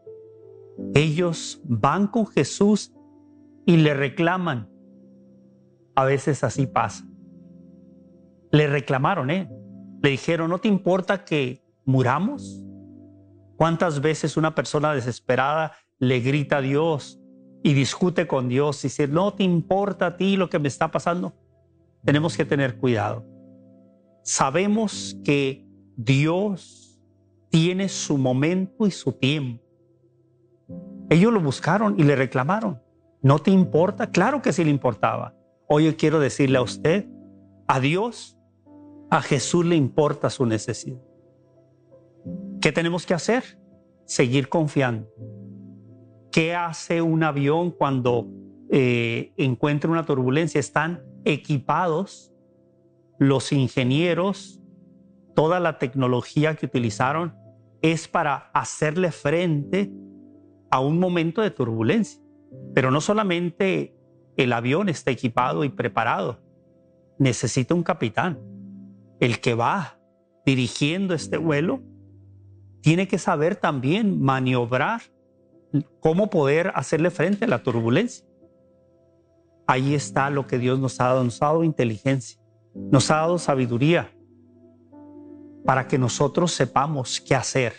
Ellos 0.93 1.61
van 1.63 2.07
con 2.07 2.27
Jesús 2.27 2.93
y 3.65 3.77
le 3.77 3.93
reclaman. 3.93 4.69
A 5.95 6.05
veces 6.05 6.43
así 6.43 6.67
pasa. 6.67 7.05
Le 8.51 8.67
reclamaron, 8.67 9.29
¿eh? 9.29 9.49
Le 10.01 10.09
dijeron, 10.09 10.49
¿no 10.49 10.59
te 10.59 10.67
importa 10.67 11.23
que 11.23 11.63
muramos? 11.85 12.63
¿Cuántas 13.55 14.01
veces 14.01 14.37
una 14.37 14.55
persona 14.55 14.93
desesperada 14.93 15.73
le 15.99 16.19
grita 16.19 16.57
a 16.57 16.61
Dios 16.61 17.20
y 17.63 17.73
discute 17.73 18.27
con 18.27 18.49
Dios 18.49 18.83
y 18.83 18.87
dice, 18.87 19.07
no 19.07 19.33
te 19.33 19.43
importa 19.43 20.07
a 20.07 20.17
ti 20.17 20.37
lo 20.37 20.49
que 20.49 20.59
me 20.59 20.67
está 20.67 20.89
pasando? 20.91 21.33
Tenemos 22.03 22.35
que 22.35 22.45
tener 22.45 22.77
cuidado. 22.77 23.25
Sabemos 24.23 25.17
que 25.23 25.65
Dios 25.95 26.99
tiene 27.49 27.89
su 27.89 28.17
momento 28.17 28.87
y 28.87 28.91
su 28.91 29.13
tiempo. 29.13 29.63
Ellos 31.09 31.33
lo 31.33 31.41
buscaron 31.41 31.99
y 31.99 32.03
le 32.03 32.15
reclamaron. 32.15 32.81
¿No 33.21 33.39
te 33.39 33.51
importa? 33.51 34.11
Claro 34.11 34.41
que 34.41 34.53
sí 34.53 34.63
le 34.63 34.71
importaba. 34.71 35.35
Hoy 35.67 35.93
quiero 35.93 36.19
decirle 36.19 36.57
a 36.57 36.61
usted, 36.61 37.07
a 37.67 37.79
Dios, 37.79 38.37
a 39.09 39.21
Jesús 39.21 39.65
le 39.65 39.75
importa 39.75 40.29
su 40.29 40.45
necesidad. 40.45 41.01
¿Qué 42.61 42.71
tenemos 42.71 43.05
que 43.05 43.13
hacer? 43.13 43.59
Seguir 44.05 44.49
confiando. 44.49 45.07
¿Qué 46.31 46.55
hace 46.55 47.01
un 47.01 47.23
avión 47.23 47.71
cuando 47.71 48.27
eh, 48.69 49.33
encuentra 49.37 49.91
una 49.91 50.05
turbulencia? 50.05 50.59
Están 50.59 51.03
equipados 51.25 52.31
los 53.19 53.51
ingenieros, 53.51 54.59
toda 55.35 55.59
la 55.59 55.77
tecnología 55.77 56.55
que 56.55 56.65
utilizaron 56.65 57.35
es 57.81 58.07
para 58.07 58.49
hacerle 58.53 59.11
frente 59.11 59.91
a 60.69 60.79
un 60.79 60.99
momento 60.99 61.41
de 61.41 61.51
turbulencia. 61.51 62.21
Pero 62.73 62.91
no 62.91 63.01
solamente 63.01 63.95
el 64.37 64.53
avión 64.53 64.89
está 64.89 65.11
equipado 65.11 65.63
y 65.63 65.69
preparado, 65.69 66.39
necesita 67.19 67.75
un 67.75 67.83
capitán, 67.83 68.39
el 69.19 69.39
que 69.39 69.53
va 69.53 69.99
dirigiendo 70.45 71.13
este 71.13 71.37
vuelo 71.37 71.81
tiene 72.81 73.07
que 73.07 73.19
saber 73.19 73.55
también 73.55 74.19
maniobrar, 74.19 75.01
cómo 75.99 76.29
poder 76.29 76.71
hacerle 76.75 77.11
frente 77.11 77.45
a 77.45 77.47
la 77.47 77.63
turbulencia. 77.63 78.25
Ahí 79.67 79.93
está 79.93 80.29
lo 80.29 80.47
que 80.47 80.57
Dios 80.57 80.79
nos 80.79 80.99
ha 80.99 81.05
dado, 81.05 81.23
nos 81.23 81.41
ha 81.41 81.45
dado 81.45 81.63
inteligencia, 81.63 82.39
nos 82.73 83.09
ha 83.11 83.17
dado 83.17 83.37
sabiduría 83.37 84.11
para 85.65 85.87
que 85.87 85.97
nosotros 85.97 86.51
sepamos 86.51 87.21
qué 87.21 87.35
hacer 87.35 87.73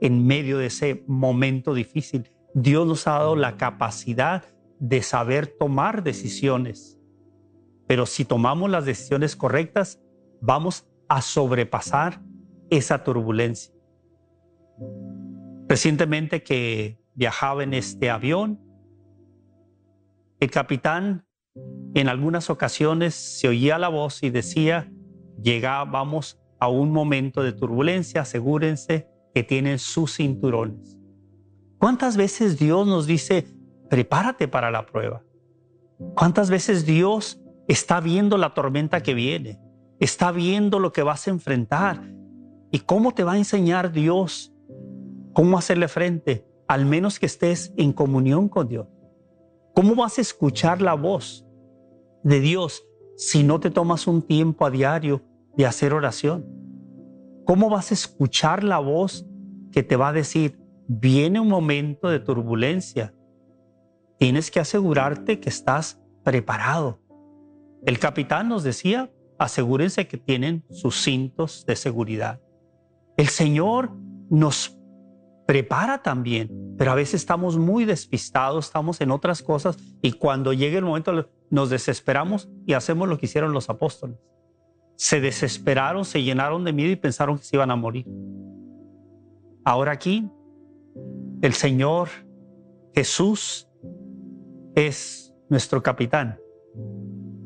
en 0.00 0.26
medio 0.26 0.58
de 0.58 0.66
ese 0.66 1.04
momento 1.06 1.74
difícil. 1.74 2.30
Dios 2.54 2.86
nos 2.86 3.06
ha 3.06 3.12
dado 3.12 3.36
la 3.36 3.56
capacidad 3.56 4.44
de 4.78 5.02
saber 5.02 5.46
tomar 5.46 6.02
decisiones, 6.02 6.98
pero 7.86 8.06
si 8.06 8.24
tomamos 8.24 8.70
las 8.70 8.84
decisiones 8.84 9.36
correctas, 9.36 10.00
vamos 10.40 10.86
a 11.08 11.22
sobrepasar 11.22 12.20
esa 12.70 13.02
turbulencia. 13.02 13.72
Recientemente 15.68 16.42
que 16.42 16.98
viajaba 17.18 17.64
en 17.64 17.74
este 17.74 18.10
avión, 18.10 18.60
el 20.38 20.50
capitán 20.50 21.26
en 21.94 22.08
algunas 22.08 22.48
ocasiones 22.48 23.14
se 23.14 23.48
oía 23.48 23.76
la 23.76 23.88
voz 23.88 24.22
y 24.22 24.30
decía, 24.30 24.88
llegábamos 25.42 26.40
a 26.60 26.68
un 26.68 26.92
momento 26.92 27.42
de 27.42 27.52
turbulencia, 27.52 28.20
asegúrense 28.20 29.08
que 29.34 29.42
tienen 29.42 29.80
sus 29.80 30.16
cinturones. 30.16 30.96
¿Cuántas 31.78 32.16
veces 32.16 32.56
Dios 32.56 32.86
nos 32.86 33.06
dice, 33.06 33.48
prepárate 33.90 34.46
para 34.46 34.70
la 34.70 34.86
prueba? 34.86 35.24
¿Cuántas 36.14 36.50
veces 36.50 36.86
Dios 36.86 37.40
está 37.66 38.00
viendo 38.00 38.38
la 38.38 38.54
tormenta 38.54 39.02
que 39.02 39.14
viene? 39.14 39.60
Está 39.98 40.30
viendo 40.30 40.78
lo 40.78 40.92
que 40.92 41.02
vas 41.02 41.26
a 41.26 41.30
enfrentar. 41.30 42.00
¿Y 42.70 42.78
cómo 42.80 43.12
te 43.12 43.24
va 43.24 43.32
a 43.32 43.38
enseñar 43.38 43.90
Dios 43.90 44.54
¿Cómo 45.38 45.56
hacerle 45.56 45.86
frente? 45.86 46.47
Al 46.68 46.84
menos 46.86 47.18
que 47.18 47.26
estés 47.26 47.72
en 47.76 47.92
comunión 47.92 48.48
con 48.48 48.68
Dios. 48.68 48.86
¿Cómo 49.74 49.94
vas 49.94 50.18
a 50.18 50.20
escuchar 50.20 50.82
la 50.82 50.94
voz 50.94 51.46
de 52.22 52.40
Dios 52.40 52.84
si 53.16 53.42
no 53.42 53.58
te 53.58 53.70
tomas 53.70 54.06
un 54.06 54.22
tiempo 54.22 54.66
a 54.66 54.70
diario 54.70 55.22
de 55.56 55.66
hacer 55.66 55.94
oración? 55.94 56.46
¿Cómo 57.44 57.70
vas 57.70 57.90
a 57.90 57.94
escuchar 57.94 58.62
la 58.62 58.78
voz 58.78 59.26
que 59.72 59.82
te 59.82 59.96
va 59.96 60.08
a 60.08 60.12
decir, 60.12 60.58
viene 60.86 61.40
un 61.40 61.48
momento 61.48 62.08
de 62.08 62.20
turbulencia? 62.20 63.14
Tienes 64.18 64.50
que 64.50 64.60
asegurarte 64.60 65.40
que 65.40 65.48
estás 65.48 66.02
preparado. 66.22 67.00
El 67.86 67.98
capitán 67.98 68.48
nos 68.48 68.64
decía, 68.64 69.10
asegúrense 69.38 70.08
que 70.08 70.18
tienen 70.18 70.64
sus 70.70 71.02
cintos 71.02 71.64
de 71.66 71.76
seguridad. 71.76 72.40
El 73.16 73.28
Señor 73.28 73.92
nos 74.28 74.77
prepara 75.48 76.02
también, 76.02 76.74
pero 76.76 76.92
a 76.92 76.94
veces 76.94 77.14
estamos 77.14 77.56
muy 77.56 77.86
despistados, 77.86 78.66
estamos 78.66 79.00
en 79.00 79.10
otras 79.10 79.42
cosas 79.42 79.78
y 80.02 80.12
cuando 80.12 80.52
llegue 80.52 80.76
el 80.76 80.84
momento 80.84 81.30
nos 81.48 81.70
desesperamos 81.70 82.50
y 82.66 82.74
hacemos 82.74 83.08
lo 83.08 83.16
que 83.16 83.24
hicieron 83.24 83.54
los 83.54 83.70
apóstoles. 83.70 84.18
Se 84.96 85.22
desesperaron, 85.22 86.04
se 86.04 86.22
llenaron 86.22 86.64
de 86.64 86.74
miedo 86.74 86.90
y 86.90 86.96
pensaron 86.96 87.38
que 87.38 87.44
se 87.44 87.56
iban 87.56 87.70
a 87.70 87.76
morir. 87.76 88.04
Ahora 89.64 89.92
aquí, 89.92 90.28
el 91.40 91.54
Señor 91.54 92.10
Jesús 92.94 93.70
es 94.74 95.34
nuestro 95.48 95.82
capitán. 95.82 96.38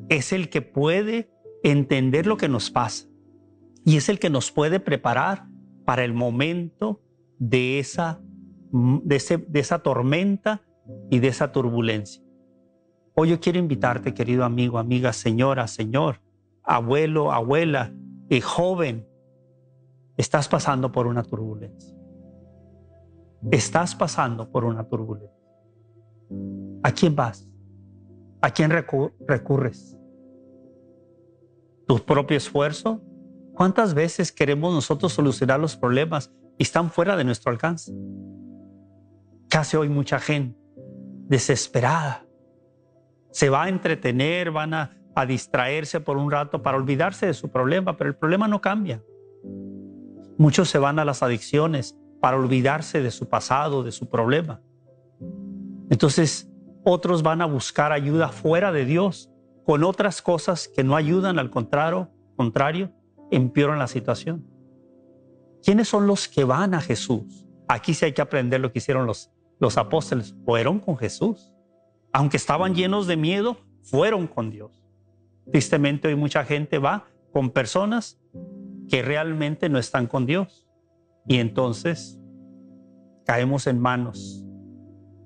Es 0.09 0.33
el 0.33 0.49
que 0.49 0.61
puede 0.61 1.31
entender 1.63 2.27
lo 2.27 2.37
que 2.37 2.49
nos 2.49 2.73
pasa 2.73 3.07
y 3.85 3.97
es 3.97 4.09
el 4.09 4.19
que 4.19 4.29
nos 4.29 4.51
puede 4.51 4.81
preparar 4.81 5.47
para 5.85 6.03
el 6.03 6.15
momento 6.15 7.01
de 7.43 7.81
esa, 7.81 8.21
de, 8.71 9.45
de 9.49 9.61
esa 9.61 9.81
tormenta 9.81 10.63
y 11.11 11.19
de 11.19 11.27
esa 11.27 11.51
turbulencia. 11.51 12.23
Hoy 13.15 13.31
yo 13.31 13.41
quiero 13.41 13.59
invitarte, 13.59 14.15
querido 14.15 14.45
amigo, 14.45 14.79
amiga, 14.79 15.13
señora, 15.13 15.67
señor, 15.67 16.21
abuelo, 16.63 17.33
abuela, 17.33 17.93
y 18.29 18.41
joven, 18.41 19.09
estás 20.17 20.49
pasando 20.49 20.93
por 20.93 21.09
una 21.09 21.25
turbulencia. 21.25 21.93
Estás 23.51 23.97
pasando 23.97 24.49
por 24.49 24.65
una 24.65 24.89
turbulencia. 24.89 25.37
¿A 26.85 26.93
quién 26.93 27.17
vas? 27.17 27.51
¿A 28.41 28.51
quién 28.51 28.71
recurres? 28.71 29.99
¿Tu 31.89 31.99
propio 31.99 32.37
esfuerzo? 32.37 33.03
¿Cuántas 33.53 33.95
veces 33.95 34.31
queremos 34.31 34.73
nosotros 34.73 35.13
solucionar 35.13 35.59
los 35.59 35.77
problemas 35.77 36.33
están 36.59 36.91
fuera 36.91 37.17
de 37.17 37.25
nuestro 37.25 37.51
alcance. 37.51 37.93
Casi 39.49 39.77
hoy 39.77 39.89
mucha 39.89 40.19
gente 40.19 40.59
desesperada 41.29 42.25
se 43.31 43.49
va 43.49 43.65
a 43.65 43.69
entretener, 43.69 44.51
van 44.51 44.75
a, 44.75 44.91
a 45.15 45.27
distraerse 45.27 46.01
por 46.01 46.17
un 46.17 46.31
rato 46.31 46.63
para 46.63 46.77
olvidarse 46.77 47.27
de 47.27 47.35
su 47.35 47.51
problema, 47.51 47.97
pero 47.97 48.11
el 48.11 48.17
problema 48.17 48.47
no 48.49 48.61
cambia. 48.61 49.03
Muchos 50.37 50.69
se 50.69 50.79
van 50.79 50.99
a 50.99 51.05
las 51.05 51.23
adicciones 51.23 51.99
para 52.21 52.37
olvidarse 52.37 53.03
de 53.03 53.11
su 53.11 53.29
pasado, 53.29 53.83
de 53.83 53.93
su 53.93 54.09
problema. 54.09 54.61
Entonces, 55.91 56.53
Otros 56.85 57.23
van 57.23 57.41
a 57.43 57.47
buscar 57.47 57.93
ayuda 57.93 58.29
fuera 58.29 58.73
de 58.73 58.85
Dios 58.85 59.31
con 59.65 59.85
otras 59.85 60.21
cosas 60.21 60.67
que 60.67 60.83
no 60.83 60.97
ayudan, 60.97 61.39
al 61.39 61.51
contrario, 61.51 62.11
contrario, 62.37 62.93
empeoran 63.31 63.79
la 63.79 63.87
situación. 63.87 64.45
¿Quiénes 65.63 65.89
son 65.89 66.07
los 66.07 66.29
que 66.29 66.45
van 66.45 66.75
a 66.75 66.81
Jesús? 66.81 67.47
Aquí 67.69 67.95
sí 67.95 68.05
hay 68.05 68.13
que 68.13 68.23
aprender 68.23 68.61
lo 68.61 68.73
que 68.73 68.81
hicieron 68.81 69.07
los, 69.07 69.31
los 69.61 69.79
apóstoles. 69.79 70.35
Fueron 70.45 70.81
con 70.81 70.97
Jesús. 70.99 71.53
Aunque 72.13 72.37
estaban 72.37 72.75
llenos 72.75 73.07
de 73.07 73.17
miedo, 73.17 73.59
fueron 73.83 74.27
con 74.27 74.51
Dios. 74.51 74.85
Tristemente 75.51 76.09
hoy 76.09 76.17
mucha 76.17 76.45
gente 76.45 76.79
va 76.79 77.07
con 77.33 77.51
personas 77.51 78.21
que 78.89 79.03
realmente 79.03 79.69
no 79.69 79.79
están 79.79 80.09
con 80.09 80.27
Dios. 80.27 80.67
Y 81.27 81.37
entonces 81.37 82.19
caemos 83.25 83.69
en 83.69 83.79
manos, 83.79 84.45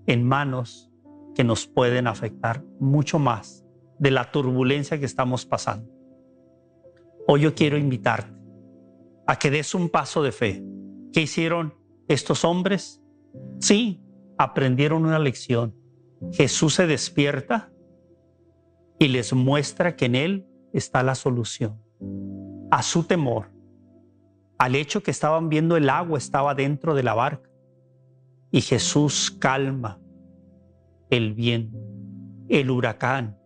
en 0.07 0.23
manos 0.23 0.93
que 1.35 1.45
nos 1.45 1.67
pueden 1.67 2.07
afectar 2.07 2.63
mucho 2.79 3.19
más 3.19 3.65
de 3.99 4.11
la 4.11 4.31
turbulencia 4.31 4.99
que 5.01 5.07
estamos 5.07 5.47
pasando. 5.47 5.91
Hoy 7.27 7.41
yo 7.41 7.55
quiero 7.55 7.79
invitarte 7.79 8.36
a 9.27 9.39
que 9.39 9.51
des 9.51 9.75
un 9.75 9.89
paso 9.89 10.23
de 10.23 10.33
fe. 10.33 10.65
¿Qué 11.13 11.23
hicieron 11.23 11.75
estos 12.09 12.45
hombres? 12.45 13.03
Sí, 13.61 14.03
aprendieron 14.39 15.05
una 15.05 15.19
lección. 15.19 15.75
Jesús 16.33 16.75
se 16.75 16.87
despierta 16.87 17.73
y 18.99 19.09
les 19.09 19.33
muestra 19.33 19.97
que 19.97 20.07
en 20.07 20.15
Él 20.15 20.47
está 20.73 21.03
la 21.03 21.15
solución. 21.15 21.81
A 22.71 22.83
su 22.83 23.05
temor, 23.05 23.51
al 24.59 24.75
hecho 24.75 25.03
que 25.03 25.11
estaban 25.11 25.49
viendo 25.49 25.77
el 25.77 25.91
agua 25.91 26.19
estaba 26.19 26.55
dentro 26.55 26.95
de 26.95 27.03
la 27.03 27.15
barca. 27.15 27.51
Y 28.51 28.61
Jesús 28.61 29.31
calma 29.31 30.01
el 31.11 31.35
viento, 31.35 31.79
el 32.49 32.71
huracán. 32.71 33.39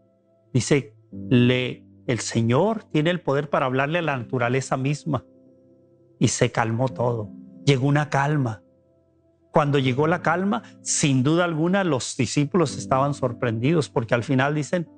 Dice, 0.52 0.94
le, 1.28 1.84
el 2.06 2.20
Señor 2.20 2.84
tiene 2.84 3.10
el 3.10 3.20
poder 3.20 3.50
para 3.50 3.66
hablarle 3.66 3.98
a 3.98 4.02
la 4.02 4.16
naturaleza 4.16 4.76
misma. 4.76 5.24
Y 6.20 6.28
se 6.28 6.52
calmó 6.52 6.88
todo. 6.88 7.28
Llegó 7.64 7.88
una 7.88 8.08
calma. 8.08 8.62
Cuando 9.50 9.80
llegó 9.80 10.06
la 10.06 10.22
calma, 10.22 10.62
sin 10.82 11.24
duda 11.24 11.44
alguna 11.44 11.82
los 11.82 12.16
discípulos 12.16 12.78
estaban 12.78 13.14
sorprendidos 13.14 13.88
porque 13.88 14.14
al 14.14 14.22
final 14.22 14.54
dicen, 14.54 14.88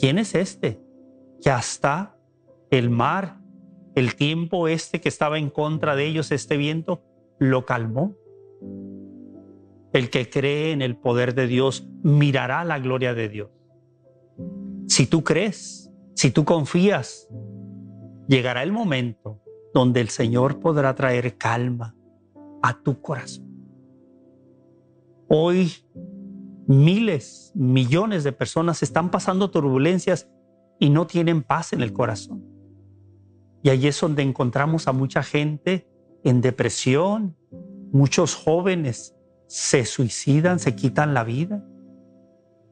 ¿quién 0.00 0.18
es 0.18 0.34
este? 0.34 0.80
Que 1.40 1.50
hasta 1.50 2.16
el 2.70 2.90
mar 2.90 3.38
el 3.96 4.14
tiempo 4.14 4.68
este 4.68 5.00
que 5.00 5.08
estaba 5.08 5.38
en 5.38 5.48
contra 5.48 5.96
de 5.96 6.06
ellos, 6.06 6.30
este 6.30 6.56
viento, 6.56 7.02
lo 7.38 7.64
calmó. 7.64 8.14
El 9.92 10.10
que 10.10 10.28
cree 10.28 10.72
en 10.72 10.82
el 10.82 10.96
poder 10.96 11.34
de 11.34 11.46
Dios 11.46 11.88
mirará 12.02 12.62
la 12.64 12.78
gloria 12.78 13.14
de 13.14 13.28
Dios. 13.30 13.50
Si 14.86 15.06
tú 15.06 15.24
crees, 15.24 15.90
si 16.14 16.30
tú 16.30 16.44
confías, 16.44 17.26
llegará 18.28 18.62
el 18.62 18.70
momento 18.70 19.40
donde 19.76 20.00
el 20.00 20.08
Señor 20.08 20.58
podrá 20.58 20.94
traer 20.94 21.36
calma 21.36 21.94
a 22.62 22.80
tu 22.82 23.02
corazón. 23.02 23.44
Hoy 25.28 25.70
miles, 26.66 27.52
millones 27.54 28.24
de 28.24 28.32
personas 28.32 28.82
están 28.82 29.10
pasando 29.10 29.50
turbulencias 29.50 30.30
y 30.78 30.88
no 30.88 31.06
tienen 31.06 31.42
paz 31.42 31.74
en 31.74 31.82
el 31.82 31.92
corazón. 31.92 32.42
Y 33.62 33.68
ahí 33.68 33.86
es 33.86 34.00
donde 34.00 34.22
encontramos 34.22 34.88
a 34.88 34.92
mucha 34.92 35.22
gente 35.22 35.86
en 36.24 36.40
depresión, 36.40 37.36
muchos 37.92 38.34
jóvenes 38.34 39.14
se 39.46 39.84
suicidan, 39.84 40.58
se 40.58 40.74
quitan 40.74 41.12
la 41.12 41.22
vida. 41.22 41.62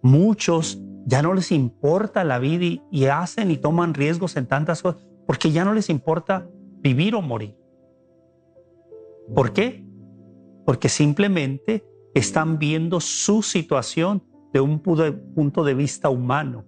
Muchos 0.01 0.81
ya 1.05 1.21
no 1.21 1.35
les 1.35 1.53
importa 1.53 2.25
la 2.25 2.39
vida 2.39 2.65
y, 2.65 2.83
y, 2.91 3.05
hacen 3.05 3.51
y 3.51 3.59
toman 3.59 3.93
riesgos 3.93 4.39
en 4.39 4.47
tantas 4.47 4.81
cosas 4.81 5.07
porque 5.27 5.53
ya 5.53 5.67
no 5.67 5.75
les 5.75 5.91
importa 5.91 6.49
vivir 6.85 7.15
o 7.15 7.23
morir. 7.23 7.59
¿Por 9.35 9.55
qué? 9.55 9.83
Porque 10.67 10.91
simplemente 10.91 11.83
están 12.15 12.59
viendo 12.59 13.01
su 13.01 13.43
situación 13.43 14.23
de 14.53 14.61
un 14.61 14.81
punto 14.81 15.65
de 15.65 15.75
vista 15.75 16.11
humano. 16.11 16.67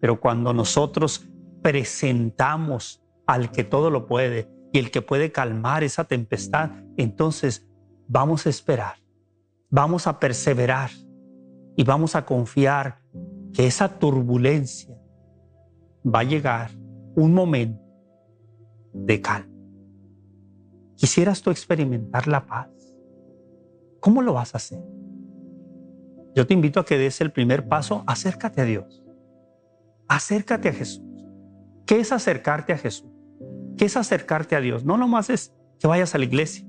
Pero 0.00 0.20
cuando 0.20 0.52
nosotros 0.52 1.26
presentamos 1.62 3.02
al 3.26 3.50
que 3.50 3.64
todo 3.64 3.90
lo 3.90 4.06
puede 4.06 4.48
y 4.72 4.78
el 4.78 4.90
que 4.90 5.00
puede 5.00 5.32
calmar 5.32 5.82
esa 5.82 6.04
tempestad, 6.04 6.70
entonces 6.98 7.66
vamos 8.06 8.46
a 8.46 8.50
esperar, 8.50 8.96
vamos 9.70 10.06
a 10.06 10.20
perseverar 10.20 10.90
y 11.74 11.84
vamos 11.84 12.14
a 12.14 12.26
confiar 12.26 13.00
que 13.54 13.66
esa 13.66 13.98
turbulencia 13.98 14.94
va 16.04 16.20
a 16.20 16.24
llegar 16.24 16.70
un 17.16 17.32
momento 17.32 17.87
de 19.04 19.20
calma. 19.20 19.52
¿Quisieras 20.96 21.42
tú 21.42 21.50
experimentar 21.50 22.26
la 22.26 22.46
paz? 22.46 22.68
¿Cómo 24.00 24.22
lo 24.22 24.32
vas 24.32 24.54
a 24.54 24.58
hacer? 24.58 24.82
Yo 26.34 26.46
te 26.46 26.54
invito 26.54 26.80
a 26.80 26.84
que 26.84 26.98
des 26.98 27.20
el 27.20 27.32
primer 27.32 27.68
paso, 27.68 28.04
acércate 28.06 28.60
a 28.60 28.64
Dios. 28.64 29.04
Acércate 30.08 30.68
a 30.68 30.72
Jesús. 30.72 31.04
¿Qué 31.86 32.00
es 32.00 32.12
acercarte 32.12 32.72
a 32.72 32.78
Jesús? 32.78 33.10
¿Qué 33.76 33.84
es 33.84 33.96
acercarte 33.96 34.56
a 34.56 34.60
Dios? 34.60 34.84
No 34.84 34.98
nomás 34.98 35.30
es 35.30 35.54
que 35.78 35.86
vayas 35.86 36.14
a 36.14 36.18
la 36.18 36.24
iglesia. 36.24 36.66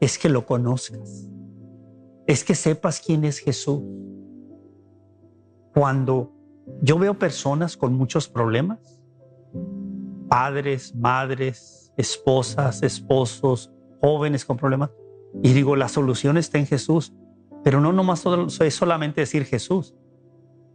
Es 0.00 0.18
que 0.18 0.28
lo 0.28 0.46
conozcas. 0.46 1.28
Es 2.26 2.44
que 2.44 2.54
sepas 2.54 3.00
quién 3.00 3.24
es 3.24 3.38
Jesús. 3.38 3.82
Cuando 5.74 6.32
yo 6.82 6.98
veo 6.98 7.18
personas 7.18 7.76
con 7.76 7.94
muchos 7.94 8.28
problemas, 8.28 8.97
padres, 10.28 10.94
madres, 10.94 11.92
esposas, 11.96 12.82
esposos, 12.82 13.72
jóvenes 14.00 14.44
con 14.44 14.56
problemas, 14.56 14.90
y 15.42 15.52
digo, 15.52 15.76
la 15.76 15.88
solución 15.88 16.36
está 16.36 16.58
en 16.58 16.66
Jesús, 16.66 17.14
pero 17.64 17.80
no 17.80 17.92
nomás 17.92 18.24
es 18.60 18.74
solamente 18.74 19.20
decir 19.20 19.44
Jesús. 19.44 19.94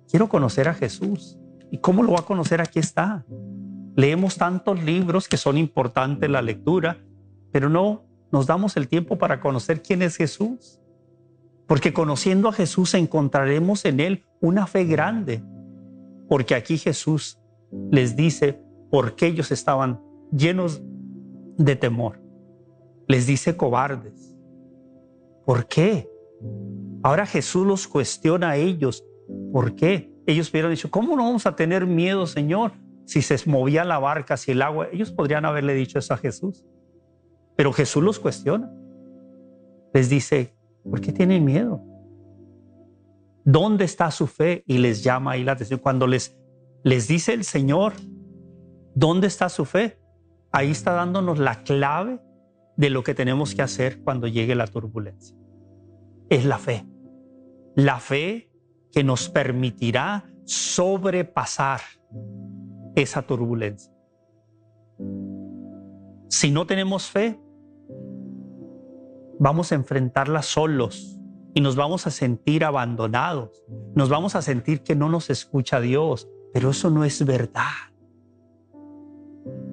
Quiero 0.09 0.29
conocer 0.29 0.67
a 0.67 0.73
Jesús. 0.73 1.39
¿Y 1.71 1.79
cómo 1.79 2.03
lo 2.03 2.13
va 2.13 2.19
a 2.19 2.25
conocer? 2.25 2.61
Aquí 2.61 2.79
está. 2.79 3.25
Leemos 3.95 4.37
tantos 4.37 4.83
libros 4.83 5.27
que 5.27 5.37
son 5.37 5.57
importantes 5.57 6.29
la 6.29 6.41
lectura, 6.41 6.97
pero 7.51 7.69
no 7.69 8.05
nos 8.31 8.45
damos 8.45 8.77
el 8.77 8.87
tiempo 8.87 9.17
para 9.17 9.39
conocer 9.39 9.81
quién 9.81 10.01
es 10.01 10.17
Jesús. 10.17 10.79
Porque 11.67 11.93
conociendo 11.93 12.49
a 12.49 12.53
Jesús 12.53 12.93
encontraremos 12.93 13.85
en 13.85 13.99
Él 13.99 14.25
una 14.41 14.67
fe 14.67 14.85
grande. 14.85 15.43
Porque 16.27 16.53
aquí 16.55 16.77
Jesús 16.77 17.39
les 17.91 18.15
dice 18.15 18.61
por 18.93 19.15
qué 19.15 19.25
ellos 19.25 19.51
estaban 19.51 19.99
llenos 20.31 20.79
de 21.57 21.75
temor. 21.75 22.21
Les 23.07 23.25
dice 23.25 23.57
cobardes. 23.57 24.37
¿Por 25.47 25.65
qué? 25.65 26.07
Ahora 27.01 27.25
Jesús 27.25 27.65
los 27.65 27.87
cuestiona 27.87 28.51
a 28.51 28.57
ellos. 28.57 29.03
¿Por 29.51 29.73
qué? 29.73 30.13
Ellos 30.27 30.51
hubieran 30.51 30.69
dicho, 30.69 30.91
¿cómo 30.91 31.15
no 31.15 31.23
vamos 31.23 31.47
a 31.47 31.55
tener 31.55 31.87
miedo, 31.87 32.27
Señor? 32.27 32.73
si 33.05 33.23
se 33.23 33.49
movía 33.49 33.83
la 33.83 33.97
barca, 33.97 34.37
si 34.37 34.51
el 34.51 34.61
agua, 34.61 34.89
ellos 34.91 35.11
podrían 35.11 35.43
haberle 35.43 35.73
dicho 35.73 35.97
eso 35.97 36.13
a 36.13 36.17
Jesús. 36.17 36.63
Pero 37.55 37.73
Jesús 37.73 38.03
los 38.03 38.19
cuestiona. 38.19 38.71
Les 39.91 40.07
dice, 40.07 40.55
¿por 40.83 41.01
qué 41.01 41.11
tienen 41.11 41.43
miedo? 41.43 41.83
¿Dónde 43.43 43.85
está 43.85 44.11
su 44.11 44.27
fe? 44.27 44.63
Y 44.67 44.77
les 44.77 45.03
llama 45.03 45.31
ahí 45.31 45.43
la 45.43 45.53
atención. 45.53 45.79
Cuando 45.79 46.05
les, 46.05 46.37
les 46.83 47.07
dice 47.07 47.33
el 47.33 47.43
Señor, 47.43 47.93
¿dónde 48.95 49.27
está 49.27 49.49
su 49.49 49.65
fe? 49.65 49.99
Ahí 50.51 50.71
está 50.71 50.93
dándonos 50.93 51.39
la 51.39 51.63
clave 51.63 52.19
de 52.77 52.89
lo 52.89 53.03
que 53.03 53.13
tenemos 53.13 53.55
que 53.55 53.61
hacer 53.61 54.01
cuando 54.03 54.27
llegue 54.27 54.55
la 54.55 54.67
turbulencia. 54.67 55.35
Es 56.29 56.45
la 56.45 56.57
fe. 56.57 56.85
La 57.75 57.99
fe 57.99 58.51
que 58.91 59.03
nos 59.03 59.29
permitirá 59.29 60.29
sobrepasar 60.45 61.81
esa 62.95 63.23
turbulencia. 63.23 63.91
Si 66.29 66.51
no 66.51 66.65
tenemos 66.65 67.09
fe, 67.09 67.39
vamos 69.39 69.71
a 69.71 69.75
enfrentarla 69.75 70.41
solos 70.41 71.19
y 71.53 71.61
nos 71.61 71.75
vamos 71.75 72.07
a 72.07 72.11
sentir 72.11 72.63
abandonados, 72.63 73.63
nos 73.95 74.09
vamos 74.09 74.35
a 74.35 74.41
sentir 74.41 74.81
que 74.83 74.95
no 74.95 75.09
nos 75.09 75.29
escucha 75.29 75.79
Dios, 75.79 76.27
pero 76.53 76.71
eso 76.71 76.89
no 76.89 77.03
es 77.03 77.25
verdad. 77.25 77.92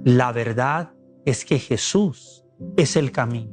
La 0.04 0.32
verdad 0.32 0.92
es 1.24 1.44
que 1.44 1.58
Jesús 1.58 2.44
es 2.76 2.96
el 2.96 3.12
camino, 3.12 3.52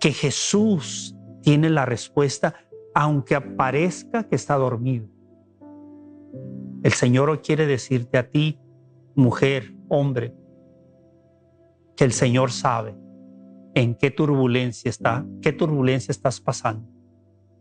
que 0.00 0.12
Jesús 0.12 1.14
tiene 1.42 1.68
la 1.70 1.84
respuesta 1.84 2.54
aunque 2.94 3.34
aparezca 3.34 4.24
que 4.24 4.36
está 4.36 4.54
dormido. 4.54 5.08
El 6.82 6.92
Señor 6.92 7.42
quiere 7.42 7.66
decirte 7.66 8.18
a 8.18 8.30
ti, 8.30 8.58
mujer, 9.14 9.74
hombre, 9.88 10.34
que 11.96 12.04
el 12.04 12.12
Señor 12.12 12.50
sabe 12.50 12.94
en 13.74 13.94
qué 13.94 14.10
turbulencia 14.10 14.88
está, 14.88 15.26
qué 15.42 15.52
turbulencia 15.52 16.12
estás 16.12 16.40
pasando. 16.40 16.88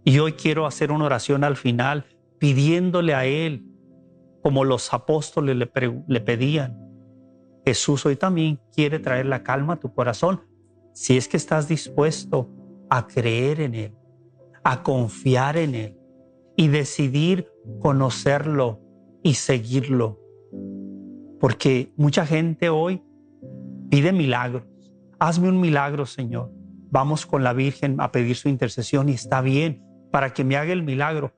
Y 0.03 0.19
hoy 0.19 0.34
quiero 0.34 0.65
hacer 0.65 0.91
una 0.91 1.06
oración 1.06 1.43
al 1.43 1.56
final 1.56 2.06
pidiéndole 2.38 3.13
a 3.13 3.25
Él, 3.25 3.65
como 4.41 4.65
los 4.65 4.93
apóstoles 4.93 5.56
le, 5.56 5.71
le 6.08 6.21
pedían. 6.21 6.82
Jesús 7.65 8.06
hoy 8.06 8.15
también 8.15 8.60
quiere 8.73 8.99
traer 8.99 9.26
la 9.26 9.43
calma 9.43 9.73
a 9.73 9.80
tu 9.80 9.93
corazón 9.93 10.41
si 10.93 11.17
es 11.17 11.28
que 11.28 11.38
estás 11.38 11.67
dispuesto 11.67 12.49
a 12.89 13.08
creer 13.08 13.62
en 13.62 13.76
Él, 13.76 13.95
a 14.63 14.84
confiar 14.84 15.58
en 15.58 15.76
Él 15.76 15.97
y 16.56 16.67
decidir 16.67 17.49
conocerlo 17.80 18.80
y 19.23 19.36
seguirlo. 19.36 20.19
Porque 21.39 21.91
mucha 21.97 22.26
gente 22.26 22.69
hoy 22.69 23.02
pide 23.89 24.12
milagros. 24.12 24.63
Hazme 25.19 25.49
un 25.49 25.60
milagro, 25.60 26.06
Señor. 26.06 26.52
Vamos 26.91 27.26
con 27.26 27.43
la 27.43 27.54
Virgen 27.54 27.99
a 27.99 28.12
pedir 28.12 28.36
su 28.36 28.49
intercesión 28.49 29.10
y 29.10 29.13
está 29.13 29.41
bien 29.41 29.84
para 30.12 30.34
que 30.34 30.43
me 30.43 30.58
haga 30.58 30.73
el 30.73 30.84
milagro. 30.84 31.34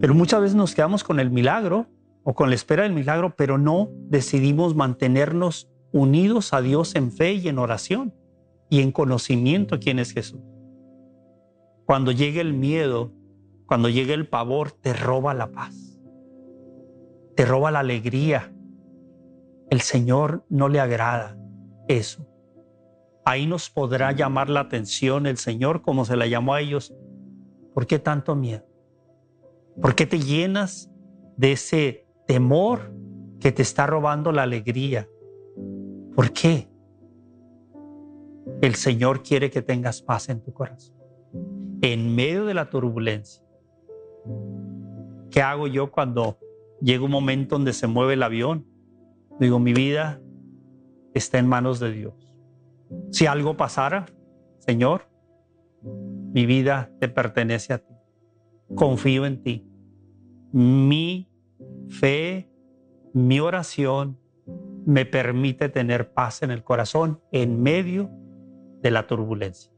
Pero 0.00 0.14
muchas 0.14 0.40
veces 0.42 0.54
nos 0.54 0.74
quedamos 0.74 1.02
con 1.02 1.18
el 1.18 1.30
milagro 1.30 1.86
o 2.22 2.34
con 2.34 2.48
la 2.48 2.54
espera 2.54 2.82
del 2.82 2.92
milagro, 2.92 3.34
pero 3.36 3.58
no 3.58 3.90
decidimos 4.08 4.74
mantenernos 4.74 5.70
unidos 5.92 6.52
a 6.52 6.60
Dios 6.60 6.94
en 6.94 7.12
fe 7.12 7.32
y 7.32 7.48
en 7.48 7.58
oración 7.58 8.14
y 8.68 8.80
en 8.80 8.92
conocimiento 8.92 9.76
de 9.76 9.80
quién 9.80 9.98
es 9.98 10.12
Jesús. 10.12 10.40
Cuando 11.86 12.12
llegue 12.12 12.40
el 12.40 12.54
miedo, 12.54 13.12
cuando 13.66 13.88
llegue 13.88 14.14
el 14.14 14.28
pavor, 14.28 14.70
te 14.70 14.92
roba 14.92 15.34
la 15.34 15.50
paz, 15.50 16.00
te 17.34 17.44
roba 17.44 17.70
la 17.70 17.80
alegría. 17.80 18.52
El 19.70 19.80
Señor 19.80 20.44
no 20.48 20.68
le 20.68 20.80
agrada 20.80 21.36
eso. 21.88 22.26
Ahí 23.24 23.46
nos 23.46 23.70
podrá 23.70 24.12
llamar 24.12 24.48
la 24.50 24.60
atención 24.60 25.26
el 25.26 25.36
Señor 25.36 25.82
como 25.82 26.04
se 26.04 26.16
la 26.16 26.26
llamó 26.26 26.54
a 26.54 26.60
ellos. 26.60 26.94
¿Por 27.74 27.86
qué 27.86 27.98
tanto 27.98 28.34
miedo? 28.34 28.64
¿Por 29.80 29.94
qué 29.94 30.06
te 30.06 30.18
llenas 30.18 30.90
de 31.36 31.52
ese 31.52 32.06
temor 32.30 32.94
que 33.40 33.50
te 33.50 33.62
está 33.62 33.88
robando 33.88 34.30
la 34.30 34.44
alegría? 34.44 35.08
¿Por 36.14 36.32
qué? 36.32 36.68
El 38.62 38.76
Señor 38.76 39.24
quiere 39.24 39.50
que 39.50 39.62
tengas 39.62 40.00
paz 40.00 40.28
en 40.28 40.40
tu 40.40 40.52
corazón. 40.52 40.94
En 41.82 42.14
medio 42.14 42.44
de 42.44 42.54
la 42.54 42.70
turbulencia. 42.70 43.42
¿Qué 45.32 45.42
hago 45.42 45.66
yo 45.66 45.90
cuando 45.90 46.38
llega 46.80 47.04
un 47.04 47.10
momento 47.10 47.56
donde 47.56 47.72
se 47.72 47.88
mueve 47.88 48.14
el 48.14 48.22
avión? 48.22 48.64
Digo, 49.40 49.58
mi 49.58 49.72
vida 49.72 50.22
está 51.14 51.38
en 51.38 51.48
manos 51.48 51.80
de 51.80 51.90
Dios. 51.90 52.36
Si 53.10 53.26
algo 53.26 53.56
pasara, 53.56 54.06
Señor, 54.60 55.08
mi 55.82 56.46
vida 56.46 56.92
te 57.00 57.08
pertenece 57.08 57.72
a 57.72 57.78
ti. 57.78 57.94
Confío 58.76 59.26
en 59.26 59.42
ti. 59.42 59.66
Mi 60.52 61.29
fe, 61.88 62.50
mi 63.12 63.40
oración 63.40 64.18
me 64.86 65.04
permite 65.04 65.68
tener 65.68 66.12
paz 66.12 66.42
en 66.42 66.50
el 66.50 66.64
corazón 66.64 67.20
en 67.32 67.62
medio 67.62 68.10
de 68.82 68.90
la 68.90 69.06
turbulencia. 69.06 69.70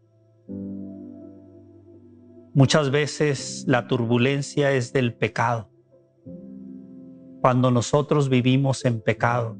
Muchas 2.54 2.90
veces 2.90 3.64
la 3.66 3.88
turbulencia 3.88 4.72
es 4.72 4.92
del 4.92 5.14
pecado. 5.14 5.70
Cuando 7.40 7.70
nosotros 7.70 8.28
vivimos 8.28 8.84
en 8.84 9.00
pecado, 9.00 9.56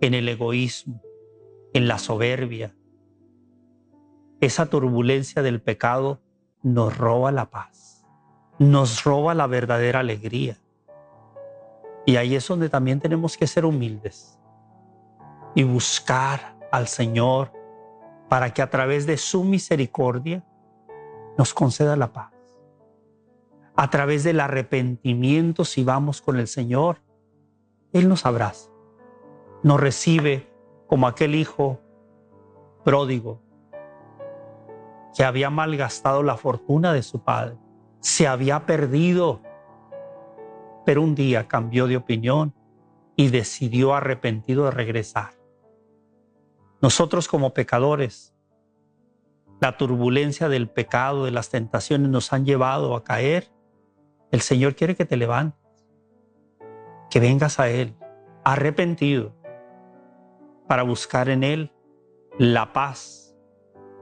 en 0.00 0.14
el 0.14 0.28
egoísmo, 0.28 1.02
en 1.74 1.88
la 1.88 1.98
soberbia, 1.98 2.76
esa 4.40 4.66
turbulencia 4.66 5.42
del 5.42 5.60
pecado 5.60 6.20
nos 6.62 6.96
roba 6.96 7.32
la 7.32 7.50
paz, 7.50 8.04
nos 8.58 9.04
roba 9.04 9.34
la 9.34 9.46
verdadera 9.46 10.00
alegría. 10.00 10.61
Y 12.04 12.16
ahí 12.16 12.34
es 12.34 12.46
donde 12.48 12.68
también 12.68 13.00
tenemos 13.00 13.36
que 13.36 13.46
ser 13.46 13.64
humildes 13.64 14.38
y 15.54 15.62
buscar 15.62 16.56
al 16.70 16.88
Señor 16.88 17.52
para 18.28 18.52
que 18.52 18.62
a 18.62 18.70
través 18.70 19.06
de 19.06 19.16
su 19.16 19.44
misericordia 19.44 20.44
nos 21.36 21.54
conceda 21.54 21.96
la 21.96 22.12
paz. 22.12 22.32
A 23.76 23.90
través 23.90 24.24
del 24.24 24.40
arrepentimiento, 24.40 25.64
si 25.64 25.84
vamos 25.84 26.20
con 26.20 26.38
el 26.38 26.48
Señor, 26.48 26.98
Él 27.92 28.08
nos 28.08 28.26
abraza, 28.26 28.70
nos 29.62 29.80
recibe 29.80 30.50
como 30.86 31.06
aquel 31.06 31.34
hijo 31.34 31.80
pródigo 32.84 33.40
que 35.14 35.24
había 35.24 35.50
malgastado 35.50 36.22
la 36.22 36.36
fortuna 36.36 36.92
de 36.92 37.02
su 37.02 37.22
padre, 37.22 37.56
se 38.00 38.26
había 38.26 38.66
perdido, 38.66 39.42
pero 40.84 41.02
un 41.02 41.14
día 41.14 41.48
cambió 41.48 41.86
de 41.86 41.96
opinión 41.96 42.54
y 43.16 43.28
decidió 43.28 43.94
arrepentido 43.94 44.64
de 44.64 44.70
regresar. 44.70 45.34
Nosotros 46.80 47.28
como 47.28 47.54
pecadores, 47.54 48.34
la 49.60 49.76
turbulencia 49.76 50.48
del 50.48 50.68
pecado, 50.68 51.24
de 51.24 51.30
las 51.30 51.50
tentaciones 51.50 52.08
nos 52.08 52.32
han 52.32 52.44
llevado 52.44 52.96
a 52.96 53.04
caer. 53.04 53.52
El 54.32 54.40
Señor 54.40 54.74
quiere 54.74 54.96
que 54.96 55.04
te 55.04 55.16
levantes, 55.16 55.86
que 57.10 57.20
vengas 57.20 57.60
a 57.60 57.68
Él 57.68 57.94
arrepentido 58.44 59.36
para 60.66 60.82
buscar 60.82 61.28
en 61.28 61.44
Él 61.44 61.72
la 62.38 62.72
paz, 62.72 63.36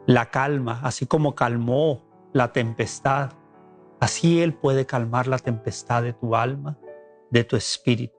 la 0.06 0.30
calma, 0.30 0.80
así 0.82 1.06
como 1.06 1.34
calmó 1.34 2.08
la 2.32 2.52
tempestad. 2.52 3.32
Así 4.00 4.40
Él 4.42 4.54
puede 4.54 4.86
calmar 4.86 5.26
la 5.26 5.38
tempestad 5.38 6.02
de 6.02 6.14
tu 6.14 6.34
alma, 6.34 6.78
de 7.30 7.44
tu 7.44 7.56
espíritu, 7.56 8.16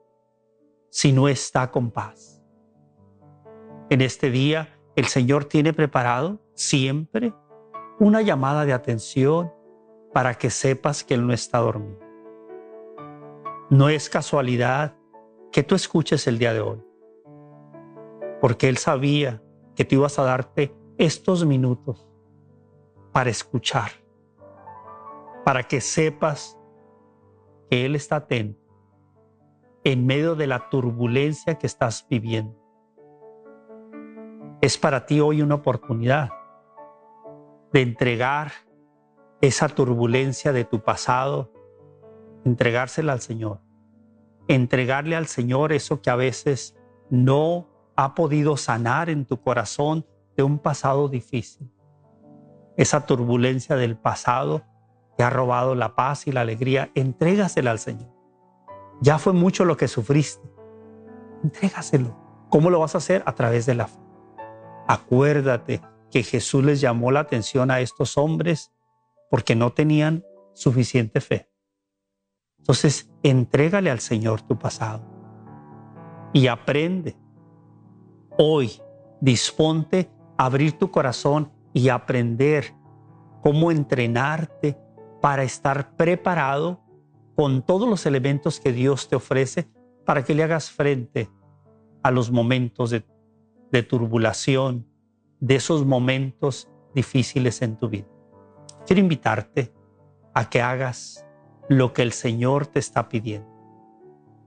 si 0.90 1.12
no 1.12 1.28
está 1.28 1.70
con 1.70 1.90
paz. 1.90 2.40
En 3.90 4.00
este 4.00 4.30
día 4.30 4.78
el 4.94 5.06
Señor 5.06 5.46
tiene 5.46 5.72
preparado 5.72 6.40
siempre 6.54 7.34
una 7.98 8.22
llamada 8.22 8.64
de 8.64 8.72
atención 8.72 9.52
para 10.12 10.34
que 10.34 10.50
sepas 10.50 11.02
que 11.02 11.14
Él 11.14 11.26
no 11.26 11.32
está 11.32 11.58
dormido. 11.58 11.98
No 13.70 13.88
es 13.88 14.08
casualidad 14.08 14.96
que 15.50 15.62
tú 15.62 15.74
escuches 15.74 16.26
el 16.26 16.38
día 16.38 16.52
de 16.52 16.60
hoy, 16.60 16.82
porque 18.40 18.68
Él 18.68 18.76
sabía 18.76 19.42
que 19.74 19.84
tú 19.84 19.96
ibas 19.96 20.18
a 20.18 20.24
darte 20.24 20.74
estos 20.98 21.44
minutos 21.44 22.06
para 23.12 23.30
escuchar, 23.30 23.90
para 25.44 25.64
que 25.64 25.80
sepas 25.80 26.58
que 27.70 27.84
Él 27.84 27.94
está 27.94 28.16
atento 28.16 28.60
en 29.84 30.06
medio 30.06 30.34
de 30.36 30.46
la 30.46 30.68
turbulencia 30.68 31.58
que 31.58 31.66
estás 31.66 32.06
viviendo 32.08 32.62
es 34.62 34.78
para 34.78 35.06
ti 35.06 35.20
hoy 35.20 35.42
una 35.42 35.56
oportunidad 35.56 36.30
de 37.72 37.82
entregar 37.82 38.52
esa 39.40 39.68
turbulencia 39.68 40.52
de 40.52 40.64
tu 40.64 40.84
pasado, 40.84 41.52
entregársela 42.44 43.12
al 43.12 43.20
Señor, 43.20 43.60
entregarle 44.46 45.16
al 45.16 45.26
Señor 45.26 45.72
eso 45.72 46.00
que 46.00 46.10
a 46.10 46.16
veces 46.16 46.78
no 47.10 47.68
ha 47.96 48.14
podido 48.14 48.56
sanar 48.56 49.10
en 49.10 49.26
tu 49.26 49.40
corazón 49.40 50.06
de 50.36 50.44
un 50.44 50.60
pasado 50.60 51.08
difícil. 51.08 51.68
Esa 52.76 53.04
turbulencia 53.04 53.74
del 53.74 53.98
pasado 53.98 54.62
que 55.16 55.22
ha 55.22 55.30
robado 55.30 55.74
la 55.74 55.94
paz 55.94 56.26
y 56.26 56.32
la 56.32 56.40
alegría, 56.42 56.90
entrégasela 56.94 57.70
al 57.70 57.78
Señor. 57.78 58.10
Ya 59.00 59.18
fue 59.18 59.32
mucho 59.32 59.64
lo 59.64 59.76
que 59.76 59.88
sufriste. 59.88 60.48
Entrégaselo. 61.42 62.16
¿Cómo 62.48 62.70
lo 62.70 62.80
vas 62.80 62.94
a 62.94 62.98
hacer? 62.98 63.22
A 63.26 63.34
través 63.34 63.66
de 63.66 63.74
la 63.74 63.86
fe. 63.86 63.98
Acuérdate 64.86 65.80
que 66.10 66.22
Jesús 66.22 66.64
les 66.64 66.80
llamó 66.80 67.10
la 67.10 67.20
atención 67.20 67.70
a 67.70 67.80
estos 67.80 68.18
hombres 68.18 68.72
porque 69.30 69.56
no 69.56 69.72
tenían 69.72 70.24
suficiente 70.52 71.20
fe. 71.20 71.48
Entonces, 72.58 73.10
entrégale 73.22 73.90
al 73.90 74.00
Señor 74.00 74.42
tu 74.42 74.58
pasado 74.58 75.02
y 76.32 76.46
aprende. 76.46 77.16
Hoy, 78.38 78.80
disponte 79.20 80.10
a 80.36 80.46
abrir 80.46 80.78
tu 80.78 80.90
corazón 80.90 81.50
y 81.72 81.88
aprender 81.88 82.74
cómo 83.42 83.70
entrenarte 83.70 84.78
para 85.22 85.44
estar 85.44 85.96
preparado 85.96 86.82
con 87.36 87.62
todos 87.62 87.88
los 87.88 88.04
elementos 88.04 88.60
que 88.60 88.72
Dios 88.72 89.08
te 89.08 89.16
ofrece 89.16 89.70
para 90.04 90.24
que 90.24 90.34
le 90.34 90.42
hagas 90.42 90.70
frente 90.70 91.30
a 92.02 92.10
los 92.10 92.30
momentos 92.30 92.90
de 92.90 93.82
turbulación, 93.84 94.86
de 95.40 95.54
esos 95.54 95.86
momentos 95.86 96.68
difíciles 96.94 97.62
en 97.62 97.76
tu 97.76 97.88
vida. 97.88 98.08
Quiero 98.84 99.00
invitarte 99.00 99.72
a 100.34 100.50
que 100.50 100.60
hagas 100.60 101.24
lo 101.68 101.92
que 101.92 102.02
el 102.02 102.12
Señor 102.12 102.66
te 102.66 102.80
está 102.80 103.08
pidiendo. 103.08 103.48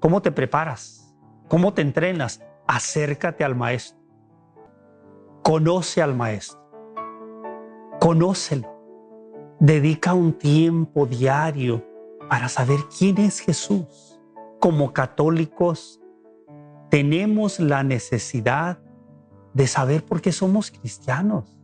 ¿Cómo 0.01 0.21
te 0.21 0.31
preparas? 0.31 1.15
¿Cómo 1.47 1.73
te 1.73 1.81
entrenas? 1.81 2.41
Acércate 2.67 3.45
al 3.45 3.55
Maestro. 3.55 3.97
Conoce 5.41 6.01
al 6.01 6.15
Maestro. 6.15 6.59
Conócelo. 8.01 8.74
Dedica 9.59 10.13
un 10.13 10.33
tiempo 10.33 11.05
diario 11.05 11.85
para 12.29 12.49
saber 12.49 12.79
quién 12.97 13.17
es 13.19 13.39
Jesús. 13.39 14.19
Como 14.59 14.93
católicos 14.93 16.01
tenemos 16.89 17.59
la 17.59 17.83
necesidad 17.83 18.79
de 19.53 19.67
saber 19.67 20.03
por 20.05 20.21
qué 20.21 20.31
somos 20.31 20.71
cristianos. 20.71 21.57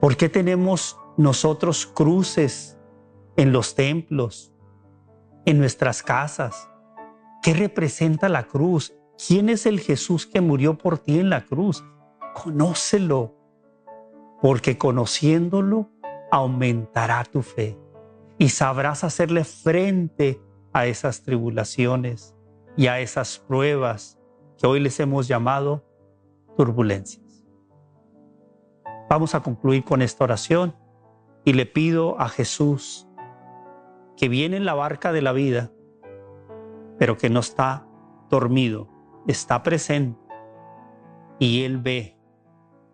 ¿Por 0.00 0.16
qué 0.16 0.28
tenemos 0.28 0.98
nosotros 1.16 1.86
cruces 1.86 2.78
en 3.36 3.52
los 3.52 3.74
templos, 3.74 4.52
en 5.44 5.58
nuestras 5.58 6.02
casas? 6.02 6.68
¿Qué 7.42 7.52
representa 7.52 8.28
la 8.28 8.44
cruz? 8.44 8.94
¿Quién 9.26 9.48
es 9.48 9.66
el 9.66 9.80
Jesús 9.80 10.26
que 10.26 10.40
murió 10.40 10.78
por 10.78 10.98
ti 10.98 11.18
en 11.18 11.30
la 11.30 11.44
cruz? 11.44 11.84
Conócelo, 12.34 13.34
porque 14.40 14.78
conociéndolo 14.78 15.90
aumentará 16.34 17.22
tu 17.22 17.42
fe 17.42 17.78
y 18.38 18.48
sabrás 18.48 19.04
hacerle 19.04 19.44
frente 19.44 20.42
a 20.72 20.86
esas 20.86 21.22
tribulaciones 21.22 22.34
y 22.76 22.88
a 22.88 22.98
esas 22.98 23.38
pruebas 23.38 24.18
que 24.58 24.66
hoy 24.66 24.80
les 24.80 24.98
hemos 24.98 25.28
llamado 25.28 25.84
turbulencias. 26.56 27.46
Vamos 29.08 29.36
a 29.36 29.44
concluir 29.44 29.84
con 29.84 30.02
esta 30.02 30.24
oración 30.24 30.74
y 31.44 31.52
le 31.52 31.66
pido 31.66 32.20
a 32.20 32.28
Jesús 32.28 33.06
que 34.16 34.28
viene 34.28 34.56
en 34.56 34.64
la 34.64 34.74
barca 34.74 35.12
de 35.12 35.22
la 35.22 35.30
vida, 35.30 35.70
pero 36.98 37.16
que 37.16 37.30
no 37.30 37.38
está 37.38 37.86
dormido, 38.28 38.88
está 39.28 39.62
presente 39.62 40.18
y 41.38 41.62
Él 41.62 41.78
ve 41.78 42.18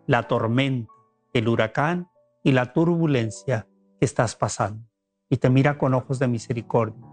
la 0.05 0.27
tormenta, 0.27 0.93
el 1.33 1.47
huracán 1.47 2.10
y 2.43 2.51
la 2.51 2.73
turbulencia 2.73 3.67
que 3.99 4.05
estás 4.05 4.35
pasando 4.35 4.87
y 5.29 5.37
te 5.37 5.49
mira 5.49 5.77
con 5.77 5.93
ojos 5.93 6.19
de 6.19 6.27
misericordia 6.27 7.05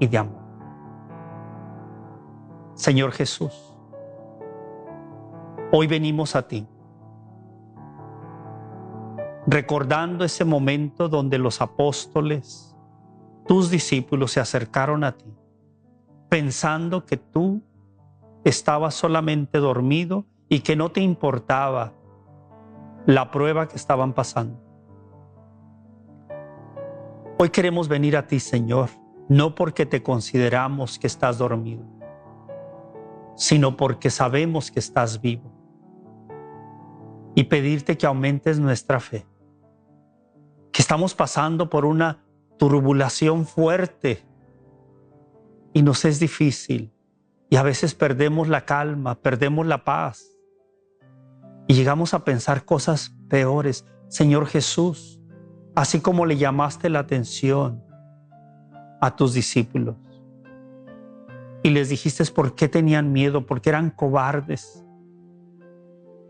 y 0.00 0.06
de 0.06 0.18
amor. 0.18 0.44
Señor 2.74 3.12
Jesús, 3.12 3.76
hoy 5.72 5.86
venimos 5.86 6.36
a 6.36 6.46
ti 6.46 6.66
recordando 9.46 10.24
ese 10.24 10.44
momento 10.44 11.08
donde 11.08 11.38
los 11.38 11.60
apóstoles, 11.60 12.76
tus 13.46 13.70
discípulos 13.70 14.32
se 14.32 14.40
acercaron 14.40 15.04
a 15.04 15.12
ti, 15.12 15.32
pensando 16.28 17.06
que 17.06 17.16
tú 17.16 17.62
estabas 18.44 18.94
solamente 18.94 19.58
dormido 19.58 20.26
y 20.48 20.60
que 20.60 20.76
no 20.76 20.90
te 20.90 21.00
importaba 21.00 21.92
la 23.06 23.30
prueba 23.30 23.68
que 23.68 23.76
estaban 23.76 24.12
pasando. 24.12 24.60
Hoy 27.38 27.50
queremos 27.50 27.88
venir 27.88 28.16
a 28.16 28.26
ti, 28.26 28.40
Señor, 28.40 28.90
no 29.28 29.54
porque 29.54 29.86
te 29.86 30.02
consideramos 30.02 30.98
que 30.98 31.06
estás 31.06 31.38
dormido, 31.38 31.84
sino 33.36 33.76
porque 33.76 34.10
sabemos 34.10 34.72
que 34.72 34.80
estás 34.80 35.20
vivo. 35.20 35.52
Y 37.36 37.44
pedirte 37.44 37.96
que 37.96 38.06
aumentes 38.06 38.58
nuestra 38.58 38.98
fe, 38.98 39.26
que 40.72 40.82
estamos 40.82 41.14
pasando 41.14 41.70
por 41.70 41.84
una 41.84 42.24
turbulación 42.58 43.46
fuerte 43.46 44.24
y 45.72 45.82
nos 45.82 46.04
es 46.06 46.18
difícil 46.18 46.92
y 47.50 47.56
a 47.56 47.62
veces 47.62 47.94
perdemos 47.94 48.48
la 48.48 48.64
calma, 48.64 49.14
perdemos 49.16 49.66
la 49.66 49.84
paz 49.84 50.35
y 51.66 51.74
llegamos 51.74 52.14
a 52.14 52.24
pensar 52.24 52.64
cosas 52.64 53.14
peores. 53.28 53.84
Señor 54.08 54.46
Jesús, 54.46 55.20
así 55.74 56.00
como 56.00 56.26
le 56.26 56.36
llamaste 56.36 56.88
la 56.88 57.00
atención 57.00 57.84
a 59.00 59.14
tus 59.14 59.34
discípulos 59.34 59.96
y 61.66 61.70
les 61.70 61.88
dijiste 61.88 62.24
por 62.26 62.54
qué 62.54 62.68
tenían 62.68 63.12
miedo, 63.12 63.44
porque 63.44 63.70
eran 63.70 63.90
cobardes. 63.90 64.84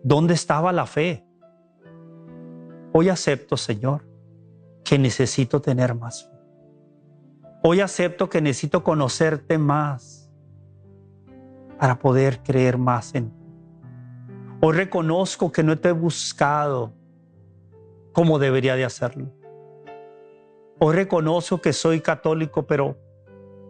¿Dónde 0.02 0.32
estaba 0.32 0.72
la 0.72 0.86
fe? 0.86 1.26
Hoy 2.94 3.10
acepto, 3.10 3.58
Señor, 3.58 4.08
que 4.82 4.98
necesito 4.98 5.60
tener 5.60 5.94
más 5.94 6.24
fe. 6.24 6.36
Hoy 7.62 7.80
acepto 7.80 8.30
que 8.30 8.40
necesito 8.40 8.82
conocerte 8.82 9.58
más 9.58 10.32
para 11.78 11.98
poder 11.98 12.42
creer 12.42 12.78
más 12.78 13.14
en 13.14 13.28
ti. 13.28 13.35
Hoy 14.60 14.74
reconozco 14.74 15.52
que 15.52 15.62
no 15.62 15.78
te 15.78 15.90
he 15.90 15.92
buscado 15.92 16.92
como 18.12 18.38
debería 18.38 18.76
de 18.76 18.84
hacerlo. 18.84 19.30
Hoy 20.78 20.94
reconozco 20.94 21.60
que 21.60 21.72
soy 21.72 22.00
católico, 22.00 22.66
pero 22.66 22.98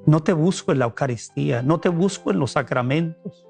no 0.07 0.23
te 0.23 0.33
busco 0.33 0.71
en 0.71 0.79
la 0.79 0.85
Eucaristía, 0.85 1.63
no 1.63 1.81
te 1.81 1.89
busco 1.89 2.31
en 2.31 2.39
los 2.39 2.53
sacramentos. 2.53 3.47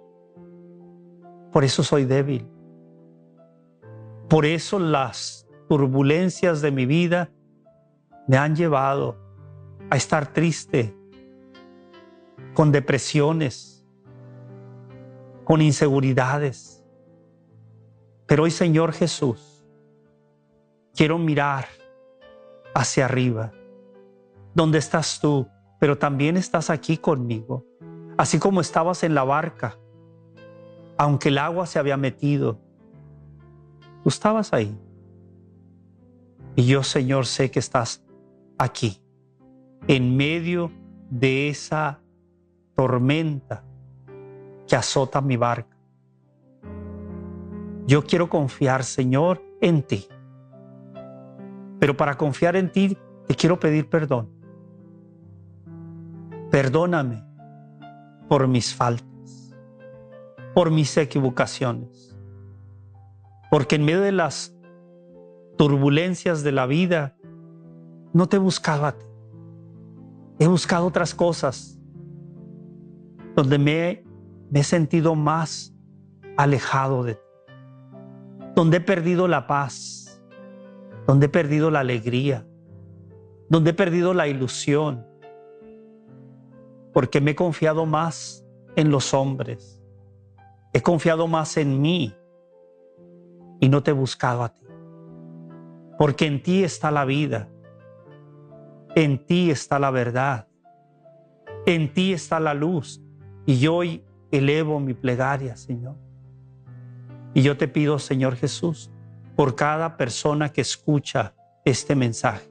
Por 1.53 1.65
eso 1.65 1.83
soy 1.83 2.07
débil. 2.07 2.49
Por 4.29 4.47
eso 4.47 4.79
las 4.79 5.47
turbulencias 5.69 6.63
de 6.63 6.71
mi 6.71 6.87
vida 6.87 7.31
me 8.27 8.39
han 8.39 8.57
llevado 8.57 9.19
a 9.91 9.97
estar 9.97 10.33
triste, 10.33 10.97
con 12.55 12.73
depresiones, 12.73 13.87
con 15.45 15.61
inseguridades. 15.61 16.76
Pero 18.27 18.43
hoy, 18.43 18.51
Señor 18.51 18.93
Jesús, 18.93 19.65
quiero 20.95 21.19
mirar 21.19 21.67
hacia 22.75 23.05
arriba, 23.05 23.53
donde 24.55 24.79
estás 24.79 25.21
tú, 25.21 25.49
pero 25.79 25.97
también 25.97 26.37
estás 26.37 26.71
aquí 26.71 26.97
conmigo, 26.97 27.65
así 28.17 28.39
como 28.39 28.61
estabas 28.61 29.03
en 29.05 29.15
la 29.15 29.25
barca, 29.25 29.79
aunque 30.99 31.29
el 31.29 31.39
agua 31.39 31.67
se 31.67 31.79
había 31.79 31.97
metido, 31.97 32.59
tú 34.03 34.09
estabas 34.09 34.53
ahí. 34.53 34.77
Y 36.57 36.67
yo, 36.67 36.83
Señor, 36.83 37.27
sé 37.27 37.51
que 37.51 37.59
estás 37.59 38.03
aquí, 38.59 39.03
en 39.87 40.17
medio 40.17 40.73
de 41.11 41.51
esa 41.51 42.01
tormenta 42.75 43.63
que 44.67 44.75
azota 44.75 45.21
mi 45.21 45.37
barca. 45.37 45.76
Yo 47.87 48.05
quiero 48.05 48.29
confiar, 48.29 48.83
Señor, 48.83 49.41
en 49.61 49.83
ti. 49.83 50.09
Pero 51.79 51.97
para 51.97 52.17
confiar 52.17 52.57
en 52.57 52.73
ti, 52.73 52.99
te 53.29 53.35
quiero 53.37 53.61
pedir 53.61 53.89
perdón. 53.89 54.29
Perdóname 56.51 57.25
por 58.29 58.49
mis 58.49 58.75
faltas, 58.75 59.55
por 60.53 60.73
mis 60.73 60.97
equivocaciones. 60.97 62.19
Porque 63.53 63.77
en 63.77 63.85
medio 63.85 64.01
de 64.01 64.13
las 64.13 64.57
turbulencias 65.57 66.43
de 66.43 66.53
la 66.53 66.67
vida, 66.67 67.17
no 68.13 68.29
te 68.29 68.39
buscaba. 68.39 68.97
He 70.41 70.49
buscado 70.49 70.87
otras 70.87 71.15
cosas 71.15 71.79
donde 73.37 73.59
me, 73.59 74.05
me 74.51 74.61
he 74.61 74.65
sentido 74.65 75.15
más 75.15 75.73
alejado 76.37 77.05
de 77.05 77.15
ti 77.15 77.26
donde 78.57 78.79
he 78.79 78.81
perdido 78.81 79.29
la 79.29 79.47
paz, 79.47 80.19
donde 81.07 81.27
he 81.27 81.29
perdido 81.29 81.71
la 81.71 81.81
alegría, 81.81 82.47
donde 83.51 83.71
he 83.71 83.75
perdido 83.75 84.15
la 84.15 84.29
ilusión, 84.29 85.07
porque 86.95 87.21
me 87.21 87.33
he 87.33 87.37
confiado 87.37 87.85
más 87.85 88.47
en 88.75 88.91
los 88.91 89.13
hombres, 89.13 89.85
he 90.73 90.81
confiado 90.81 91.27
más 91.27 91.59
en 91.59 91.83
mí 91.83 92.15
y 93.61 93.69
no 93.69 93.83
te 93.83 93.91
he 93.91 93.95
buscado 93.95 94.43
a 94.43 94.49
ti, 94.49 94.65
porque 95.99 96.25
en 96.25 96.43
ti 96.43 96.65
está 96.65 96.91
la 96.91 97.05
vida, 97.05 97.51
en 98.95 99.27
ti 99.27 99.51
está 99.51 99.79
la 99.79 99.91
verdad, 99.91 100.49
en 101.67 101.93
ti 101.93 102.15
está 102.15 102.41
la 102.41 102.55
luz 102.55 103.03
y 103.45 103.59
yo 103.59 103.75
hoy 103.75 104.03
elevo 104.31 104.81
mi 104.81 104.95
plegaria, 104.95 105.57
Señor 105.57 106.06
y 107.37 107.43
yo 107.43 107.59
te 107.59 107.69
pido, 107.69 107.99
Señor 107.99 108.37
Jesús, 108.37 108.91
por 109.37 109.57
cada 109.57 109.99
persona 109.99 110.55
que 110.55 110.63
escucha 110.63 111.35
este 111.67 111.95
mensaje. 111.95 112.51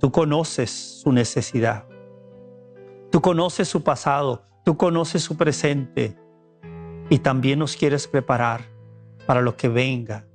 Tú 0.00 0.10
conoces 0.10 0.68
su 1.00 1.12
necesidad. 1.12 1.86
Tú 3.12 3.20
conoces 3.20 3.68
su 3.68 3.84
pasado. 3.84 4.42
Tú 4.64 4.76
conoces 4.76 5.22
su 5.22 5.36
presente. 5.36 6.18
Y 7.08 7.20
también 7.20 7.60
nos 7.60 7.76
quieres 7.76 8.08
preparar 8.08 8.62
para 9.26 9.40
lo 9.40 9.56
que 9.56 9.68
venga 9.68 10.26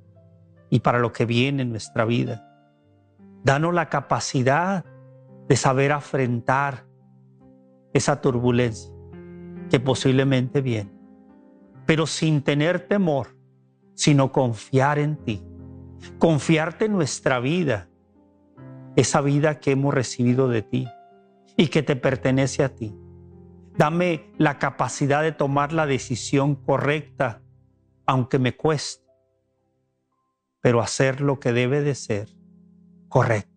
y 0.70 0.80
para 0.80 0.98
lo 0.98 1.12
que 1.12 1.26
viene 1.26 1.64
en 1.64 1.68
nuestra 1.68 2.06
vida. 2.06 2.50
Danos 3.44 3.74
la 3.74 3.90
capacidad 3.90 4.86
de 5.46 5.56
saber 5.56 5.92
afrontar 5.92 6.86
esa 7.92 8.22
turbulencia 8.22 8.90
que 9.68 9.80
posiblemente 9.80 10.62
viene 10.62 10.97
pero 11.88 12.06
sin 12.06 12.42
tener 12.42 12.80
temor, 12.80 13.34
sino 13.94 14.30
confiar 14.30 14.98
en 14.98 15.16
ti, 15.16 15.42
confiarte 16.18 16.86
nuestra 16.86 17.40
vida, 17.40 17.88
esa 18.94 19.22
vida 19.22 19.58
que 19.58 19.70
hemos 19.70 19.94
recibido 19.94 20.48
de 20.50 20.60
ti 20.60 20.86
y 21.56 21.68
que 21.68 21.82
te 21.82 21.96
pertenece 21.96 22.62
a 22.62 22.74
ti. 22.74 22.94
Dame 23.78 24.30
la 24.36 24.58
capacidad 24.58 25.22
de 25.22 25.32
tomar 25.32 25.72
la 25.72 25.86
decisión 25.86 26.56
correcta, 26.56 27.40
aunque 28.04 28.38
me 28.38 28.54
cueste, 28.54 29.06
pero 30.60 30.82
hacer 30.82 31.22
lo 31.22 31.40
que 31.40 31.54
debe 31.54 31.80
de 31.80 31.94
ser 31.94 32.28
correcto. 33.08 33.56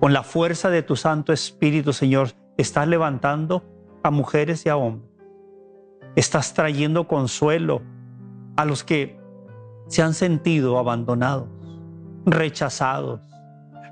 Con 0.00 0.12
la 0.12 0.24
fuerza 0.24 0.68
de 0.68 0.82
tu 0.82 0.96
Santo 0.96 1.32
Espíritu, 1.32 1.92
Señor, 1.92 2.30
estás 2.56 2.88
levantando 2.88 3.62
a 4.02 4.10
mujeres 4.10 4.66
y 4.66 4.68
a 4.68 4.76
hombres. 4.76 5.07
Estás 6.18 6.52
trayendo 6.52 7.06
consuelo 7.06 7.80
a 8.56 8.64
los 8.64 8.82
que 8.82 9.20
se 9.86 10.02
han 10.02 10.14
sentido 10.14 10.76
abandonados, 10.76 11.48
rechazados, 12.26 13.20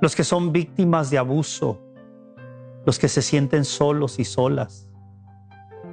los 0.01 0.17
que 0.17 0.25
son 0.25 0.51
víctimas 0.51 1.09
de 1.11 1.19
abuso, 1.19 1.81
los 2.85 2.99
que 2.99 3.07
se 3.07 3.23
sienten 3.23 3.65
solos 3.65 4.19
y 4.19 4.25
solas. 4.25 4.89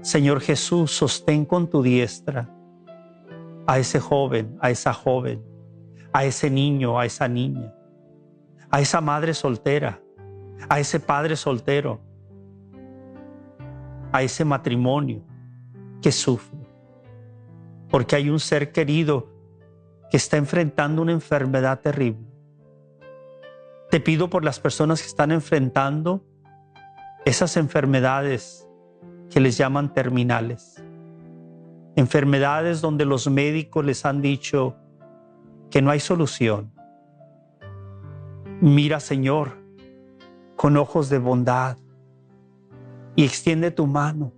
Señor 0.02 0.42
Jesús, 0.42 0.90
sostén 0.90 1.46
con 1.46 1.70
tu 1.70 1.84
diestra 1.84 2.50
a 3.68 3.78
ese 3.78 4.00
joven, 4.00 4.58
a 4.60 4.72
esa 4.72 4.92
joven, 4.92 5.46
a 6.14 6.26
ese 6.26 6.50
niño, 6.50 7.00
a 7.00 7.06
esa 7.06 7.28
niña, 7.28 7.76
a 8.72 8.82
esa 8.82 9.02
madre 9.02 9.36
soltera, 9.36 10.02
a 10.68 10.80
ese 10.80 11.00
padre 11.00 11.36
soltero, 11.36 12.02
a 14.12 14.24
ese 14.24 14.44
matrimonio 14.44 15.32
que 16.04 16.12
sufre, 16.12 16.60
porque 17.90 18.16
hay 18.16 18.30
un 18.30 18.40
ser 18.40 18.72
querido 18.72 19.30
que 20.12 20.18
está 20.18 20.38
enfrentando 20.38 21.02
una 21.02 21.14
enfermedad 21.14 21.80
terrible. 21.80 22.28
Te 23.90 24.00
pido 24.00 24.30
por 24.30 24.44
las 24.44 24.60
personas 24.60 25.02
que 25.02 25.08
están 25.08 25.32
enfrentando 25.32 26.24
esas 27.26 27.58
enfermedades 27.58 28.68
que 29.30 29.40
les 29.40 29.58
llaman 29.58 29.94
terminales. 29.94 30.84
Enfermedades 31.96 32.82
donde 32.82 33.06
los 33.06 33.30
médicos 33.30 33.86
les 33.86 34.06
han 34.06 34.22
dicho 34.22 34.76
que 35.72 35.82
no 35.82 35.90
hay 35.90 36.00
solución. 36.00 36.74
Mira, 38.62 39.00
Señor, 39.00 39.58
con 40.56 40.76
ojos 40.76 41.10
de 41.10 41.20
bondad 41.20 41.78
y 43.16 43.24
extiende 43.24 43.72
tu 43.72 43.88
mano. 43.88 44.34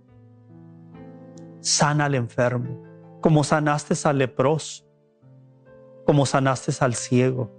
Sana 1.66 2.04
al 2.04 2.14
enfermo, 2.14 2.80
como 3.20 3.42
sanaste 3.42 3.94
al 4.08 4.18
leproso 4.18 4.84
como 6.04 6.24
sanaste 6.24 6.72
al 6.78 6.94
ciego, 6.94 7.50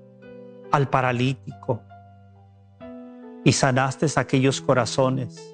al 0.71 0.89
paralítico, 0.89 1.81
y 3.43 3.51
sanaste 3.51 4.05
aquellos 4.15 4.61
corazones 4.61 5.53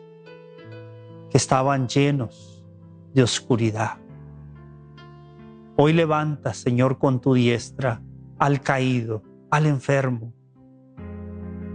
que 1.32 1.38
estaban 1.38 1.88
llenos 1.88 2.64
de 3.16 3.24
oscuridad. 3.24 3.98
Hoy 5.76 5.94
levanta, 5.94 6.54
Señor, 6.54 7.00
con 7.00 7.22
tu 7.22 7.34
diestra 7.34 8.04
al 8.38 8.62
caído, 8.62 9.24
al 9.50 9.66
enfermo, 9.66 10.32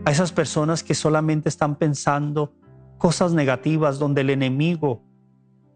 a 0.04 0.12
esas 0.12 0.30
personas 0.30 0.84
que 0.84 0.94
solamente 0.94 1.48
están 1.48 1.74
pensando 1.74 2.54
cosas 2.98 3.32
negativas 3.32 3.98
donde 3.98 4.20
el 4.20 4.30
enemigo 4.30 5.07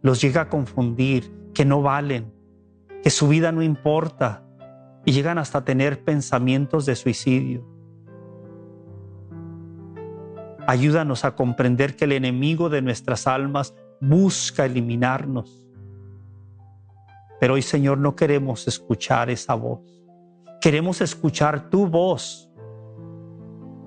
los 0.02 0.20
llega 0.20 0.42
a 0.42 0.48
confundir, 0.48 1.32
que 1.54 1.64
no 1.64 1.82
valen, 1.82 2.32
que 3.02 3.10
su 3.10 3.28
vida 3.28 3.52
no 3.52 3.62
importa, 3.62 4.44
y 5.04 5.12
llegan 5.12 5.38
hasta 5.38 5.64
tener 5.64 6.04
pensamientos 6.04 6.86
de 6.86 6.96
suicidio. 6.96 7.66
Ayúdanos 10.66 11.24
a 11.24 11.34
comprender 11.34 11.96
que 11.96 12.04
el 12.04 12.12
enemigo 12.12 12.68
de 12.68 12.82
nuestras 12.82 13.26
almas 13.26 13.74
busca 14.00 14.64
eliminarnos. 14.64 15.66
Pero 17.40 17.54
hoy, 17.54 17.62
Señor, 17.62 17.98
no 17.98 18.14
queremos 18.14 18.68
escuchar 18.68 19.28
esa 19.30 19.54
voz. 19.54 19.80
Queremos 20.60 21.00
escuchar 21.00 21.70
tu 21.70 21.88
voz 21.88 22.48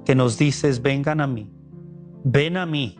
que 0.04 0.14
nos 0.14 0.38
dices, 0.38 0.82
vengan 0.82 1.22
a 1.22 1.28
mí, 1.28 1.50
ven 2.24 2.58
a 2.58 2.66
mí. 2.66 3.00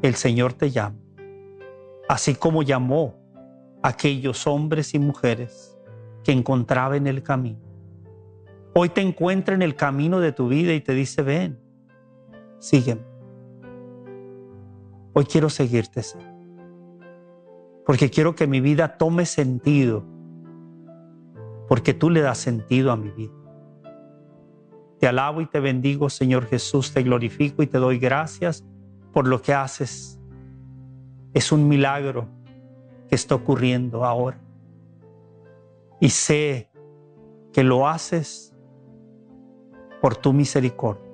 El 0.00 0.14
Señor 0.14 0.54
te 0.54 0.70
llama, 0.70 0.96
así 2.08 2.34
como 2.34 2.62
llamó 2.62 3.14
a 3.82 3.88
aquellos 3.88 4.46
hombres 4.46 4.94
y 4.94 4.98
mujeres 4.98 5.78
que 6.24 6.32
encontraba 6.32 6.96
en 6.96 7.06
el 7.06 7.22
camino. 7.22 7.60
Hoy 8.74 8.88
te 8.88 9.00
encuentra 9.00 9.54
en 9.54 9.62
el 9.62 9.76
camino 9.76 10.20
de 10.20 10.32
tu 10.32 10.48
vida 10.48 10.72
y 10.72 10.80
te 10.80 10.94
dice, 10.94 11.22
ven, 11.22 11.58
sígueme. 12.58 13.02
Hoy 15.12 15.24
quiero 15.26 15.50
seguirte, 15.50 16.02
Señor. 16.02 16.32
Porque 17.84 18.08
quiero 18.08 18.34
que 18.34 18.46
mi 18.46 18.60
vida 18.60 18.96
tome 18.96 19.26
sentido. 19.26 20.04
Porque 21.68 21.92
tú 21.92 22.08
le 22.08 22.22
das 22.22 22.38
sentido 22.38 22.92
a 22.92 22.96
mi 22.96 23.10
vida. 23.10 23.32
Te 24.98 25.08
alabo 25.08 25.40
y 25.40 25.46
te 25.46 25.60
bendigo, 25.60 26.08
Señor 26.08 26.46
Jesús. 26.46 26.92
Te 26.92 27.02
glorifico 27.02 27.62
y 27.62 27.66
te 27.66 27.78
doy 27.78 27.98
gracias 27.98 28.64
por 29.12 29.26
lo 29.26 29.42
que 29.42 29.52
haces. 29.52 30.18
Es 31.34 31.52
un 31.52 31.68
milagro 31.68 32.26
que 33.08 33.14
está 33.14 33.34
ocurriendo 33.34 34.04
ahora 34.04 34.38
y 36.00 36.10
sé 36.10 36.70
que 37.52 37.62
lo 37.62 37.86
haces 37.86 38.54
por 40.00 40.16
tu 40.16 40.32
misericordia. 40.32 41.10